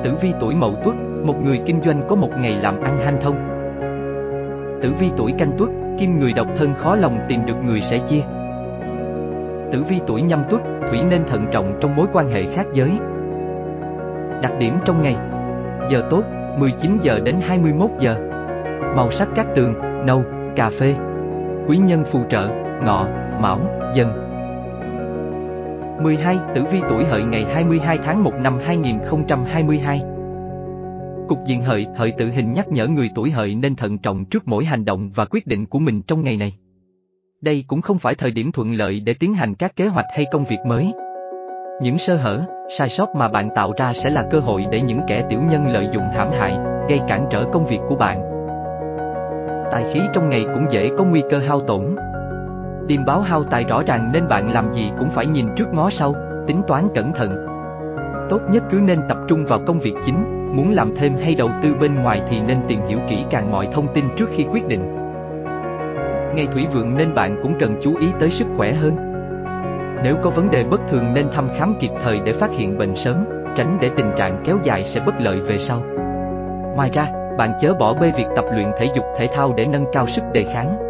Tử 0.03 0.11
vi 0.21 0.33
tuổi 0.39 0.55
mậu 0.55 0.75
tuất, 0.83 0.95
một 1.23 1.35
người 1.43 1.61
kinh 1.65 1.81
doanh 1.85 2.01
có 2.07 2.15
một 2.15 2.29
ngày 2.39 2.55
làm 2.61 2.81
ăn 2.81 2.97
hanh 2.97 3.17
thông. 3.21 3.35
Tử 4.81 4.91
vi 4.99 5.09
tuổi 5.17 5.33
canh 5.37 5.51
tuất, 5.57 5.69
kim 5.99 6.19
người 6.19 6.33
độc 6.33 6.47
thân 6.57 6.73
khó 6.73 6.95
lòng 6.95 7.19
tìm 7.29 7.45
được 7.45 7.55
người 7.65 7.81
sẻ 7.81 7.97
chia. 7.97 8.21
Tử 9.71 9.83
vi 9.89 9.99
tuổi 10.07 10.21
nhâm 10.21 10.43
tuất, 10.49 10.61
thủy 10.89 10.99
nên 11.09 11.23
thận 11.27 11.45
trọng 11.51 11.77
trong 11.81 11.95
mối 11.95 12.07
quan 12.13 12.29
hệ 12.29 12.43
khác 12.53 12.65
giới. 12.73 12.91
Đặc 14.41 14.51
điểm 14.59 14.73
trong 14.85 15.01
ngày 15.01 15.15
Giờ 15.89 16.03
tốt, 16.09 16.23
19 16.57 16.97
giờ 17.01 17.19
đến 17.19 17.35
21 17.41 17.89
giờ 17.99 18.15
Màu 18.95 19.11
sắc 19.11 19.27
các 19.35 19.47
tường, 19.55 19.73
nâu, 20.05 20.23
cà 20.55 20.71
phê 20.79 20.95
Quý 21.67 21.77
nhân 21.77 22.03
phù 22.11 22.19
trợ, 22.29 22.49
ngọ, 22.83 23.07
mão, 23.39 23.59
dần 23.95 24.26
12. 26.01 26.39
Tử 26.55 26.63
vi 26.71 26.79
tuổi 26.89 27.05
hợi 27.05 27.23
ngày 27.23 27.45
22 27.45 27.99
tháng 28.03 28.23
1 28.23 28.33
năm 28.43 28.57
2022 28.65 30.01
Cục 31.27 31.39
diện 31.45 31.61
hợi, 31.61 31.87
hợi 31.95 32.13
tự 32.17 32.29
hình 32.29 32.53
nhắc 32.53 32.67
nhở 32.67 32.87
người 32.87 33.09
tuổi 33.15 33.31
hợi 33.31 33.55
nên 33.55 33.75
thận 33.75 33.97
trọng 33.97 34.25
trước 34.25 34.47
mỗi 34.47 34.65
hành 34.65 34.85
động 34.85 35.11
và 35.15 35.25
quyết 35.25 35.47
định 35.47 35.65
của 35.65 35.79
mình 35.79 36.01
trong 36.01 36.23
ngày 36.23 36.37
này. 36.37 36.57
Đây 37.41 37.63
cũng 37.67 37.81
không 37.81 37.99
phải 37.99 38.15
thời 38.15 38.31
điểm 38.31 38.51
thuận 38.51 38.73
lợi 38.73 38.99
để 38.99 39.13
tiến 39.13 39.33
hành 39.33 39.55
các 39.55 39.75
kế 39.75 39.87
hoạch 39.87 40.05
hay 40.09 40.25
công 40.31 40.45
việc 40.45 40.59
mới. 40.65 40.93
Những 41.81 41.97
sơ 41.97 42.15
hở, 42.15 42.45
sai 42.77 42.89
sót 42.89 43.15
mà 43.15 43.27
bạn 43.27 43.49
tạo 43.55 43.73
ra 43.77 43.93
sẽ 44.03 44.09
là 44.09 44.27
cơ 44.31 44.39
hội 44.39 44.65
để 44.71 44.81
những 44.81 44.99
kẻ 45.07 45.23
tiểu 45.29 45.41
nhân 45.41 45.67
lợi 45.67 45.87
dụng 45.93 46.03
hãm 46.15 46.31
hại, 46.31 46.57
gây 46.89 46.99
cản 47.07 47.27
trở 47.31 47.45
công 47.51 47.65
việc 47.65 47.79
của 47.89 47.95
bạn. 47.95 48.21
Tài 49.71 49.93
khí 49.93 49.99
trong 50.13 50.29
ngày 50.29 50.45
cũng 50.53 50.65
dễ 50.71 50.89
có 50.97 51.03
nguy 51.03 51.23
cơ 51.29 51.39
hao 51.39 51.59
tổn. 51.59 51.95
Điềm 52.87 53.05
báo 53.05 53.21
hao 53.21 53.43
tài 53.43 53.63
rõ 53.63 53.83
ràng 53.87 54.11
nên 54.13 54.27
bạn 54.27 54.53
làm 54.53 54.73
gì 54.73 54.91
cũng 54.99 55.09
phải 55.09 55.25
nhìn 55.25 55.47
trước 55.55 55.73
ngó 55.73 55.89
sau, 55.89 56.15
tính 56.47 56.61
toán 56.67 56.87
cẩn 56.95 57.13
thận. 57.13 57.45
Tốt 58.29 58.39
nhất 58.49 58.63
cứ 58.71 58.79
nên 58.83 58.99
tập 59.09 59.17
trung 59.27 59.45
vào 59.45 59.59
công 59.67 59.79
việc 59.79 59.93
chính, 60.05 60.15
muốn 60.55 60.71
làm 60.71 60.95
thêm 60.95 61.15
hay 61.23 61.35
đầu 61.35 61.49
tư 61.63 61.75
bên 61.79 61.95
ngoài 61.95 62.21
thì 62.29 62.41
nên 62.41 62.57
tìm 62.67 62.79
hiểu 62.87 62.99
kỹ 63.09 63.25
càng 63.29 63.51
mọi 63.51 63.67
thông 63.73 63.93
tin 63.93 64.05
trước 64.17 64.29
khi 64.35 64.45
quyết 64.51 64.67
định. 64.67 64.95
Ngày 66.35 66.47
thủy 66.53 66.65
vượng 66.73 66.97
nên 66.97 67.13
bạn 67.13 67.39
cũng 67.43 67.53
cần 67.59 67.79
chú 67.83 67.95
ý 67.99 68.07
tới 68.19 68.29
sức 68.29 68.47
khỏe 68.57 68.73
hơn. 68.73 68.95
Nếu 70.03 70.15
có 70.23 70.29
vấn 70.29 70.51
đề 70.51 70.63
bất 70.63 70.81
thường 70.89 71.13
nên 71.13 71.27
thăm 71.33 71.49
khám 71.57 71.75
kịp 71.79 71.91
thời 72.03 72.19
để 72.25 72.33
phát 72.33 72.51
hiện 72.51 72.77
bệnh 72.77 72.95
sớm, 72.95 73.25
tránh 73.55 73.77
để 73.81 73.89
tình 73.97 74.11
trạng 74.17 74.41
kéo 74.45 74.57
dài 74.63 74.83
sẽ 74.83 74.99
bất 75.05 75.15
lợi 75.19 75.39
về 75.39 75.57
sau. 75.57 75.81
Ngoài 76.75 76.89
ra, 76.93 77.07
bạn 77.37 77.53
chớ 77.61 77.73
bỏ 77.73 77.93
bê 77.93 78.11
việc 78.17 78.27
tập 78.35 78.45
luyện 78.53 78.67
thể 78.79 78.87
dục 78.95 79.05
thể 79.17 79.27
thao 79.33 79.53
để 79.57 79.65
nâng 79.65 79.85
cao 79.93 80.07
sức 80.07 80.23
đề 80.33 80.45
kháng. 80.53 80.86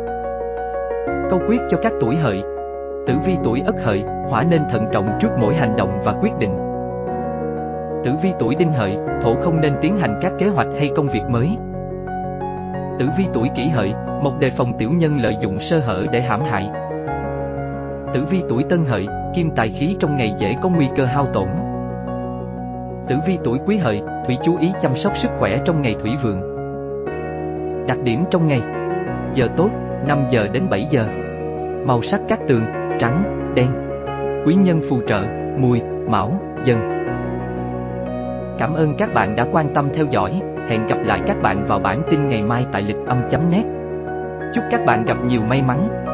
Câu 1.30 1.40
quyết 1.48 1.62
cho 1.70 1.78
các 1.84 1.94
tuổi 2.02 2.16
hợi 2.16 2.44
Tử 3.08 3.14
vi 3.26 3.38
tuổi 3.44 3.62
ất 3.66 3.76
hợi, 3.84 4.04
hỏa 4.30 4.44
nên 4.44 4.62
thận 4.72 4.86
trọng 4.92 5.10
trước 5.22 5.30
mỗi 5.40 5.54
hành 5.54 5.76
động 5.76 6.00
và 6.04 6.14
quyết 6.22 6.32
định. 6.40 6.58
Tử 8.06 8.12
vi 8.24 8.34
tuổi 8.40 8.56
đinh 8.56 8.72
hợi, 8.72 8.98
thổ 9.22 9.36
không 9.36 9.62
nên 9.62 9.74
tiến 9.82 9.98
hành 9.98 10.20
các 10.22 10.32
kế 10.40 10.48
hoạch 10.48 10.68
hay 10.78 10.92
công 10.96 11.08
việc 11.08 11.24
mới. 11.30 11.58
Tử 13.00 13.10
vi 13.18 13.26
tuổi 13.34 13.50
kỷ 13.56 13.68
hợi, 13.68 13.94
một 14.22 14.40
đề 14.40 14.52
phòng 14.58 14.74
tiểu 14.78 14.92
nhân 14.92 15.18
lợi 15.20 15.38
dụng 15.42 15.60
sơ 15.60 15.80
hở 15.80 16.06
để 16.12 16.22
hãm 16.22 16.42
hại. 16.42 16.70
Tử 18.14 18.26
vi 18.30 18.44
tuổi 18.50 18.64
tân 18.70 18.86
hợi, 18.86 19.08
kim 19.36 19.52
tài 19.56 19.70
khí 19.70 19.96
trong 20.00 20.18
ngày 20.18 20.34
dễ 20.38 20.56
có 20.62 20.70
nguy 20.70 20.88
cơ 20.96 21.06
hao 21.06 21.26
tổn. 21.26 21.48
Tử 23.10 23.16
vi 23.28 23.38
tuổi 23.44 23.60
quý 23.66 23.78
hợi, 23.78 24.02
thủy 24.26 24.38
chú 24.44 24.58
ý 24.58 24.72
chăm 24.82 24.96
sóc 24.96 25.18
sức 25.18 25.30
khỏe 25.40 25.58
trong 25.66 25.82
ngày 25.82 25.96
thủy 26.00 26.12
vượng. 26.24 26.42
Đặc 27.88 27.98
điểm 28.04 28.24
trong 28.32 28.48
ngày 28.48 28.62
Giờ 29.34 29.48
tốt, 29.58 29.70
5 30.08 30.26
giờ 30.30 30.48
đến 30.48 30.70
7 30.70 30.88
giờ 30.90 31.08
Màu 31.86 32.02
sắc 32.02 32.22
các 32.28 32.40
tường, 32.48 32.66
trắng, 33.00 33.24
đen 33.56 33.68
Quý 34.46 34.56
nhân 34.56 34.82
phù 34.90 35.02
trợ, 35.08 35.24
mùi, 35.58 35.82
mão, 36.10 36.42
dần 36.64 36.98
Cảm 38.60 38.74
ơn 38.74 38.94
các 38.98 39.14
bạn 39.14 39.36
đã 39.36 39.46
quan 39.52 39.74
tâm 39.74 39.90
theo 39.96 40.06
dõi, 40.10 40.42
hẹn 40.70 40.88
gặp 40.88 40.98
lại 41.04 41.22
các 41.28 41.42
bạn 41.42 41.66
vào 41.68 41.80
bản 41.80 42.02
tin 42.12 42.30
ngày 42.30 42.44
mai 42.44 42.66
tại 42.72 42.82
lịch 42.82 42.96
âm 43.08 43.18
.net. 43.50 43.64
Chúc 44.56 44.64
các 44.72 44.86
bạn 44.86 45.06
gặp 45.06 45.18
nhiều 45.28 45.42
may 45.42 45.62
mắn. 45.62 46.07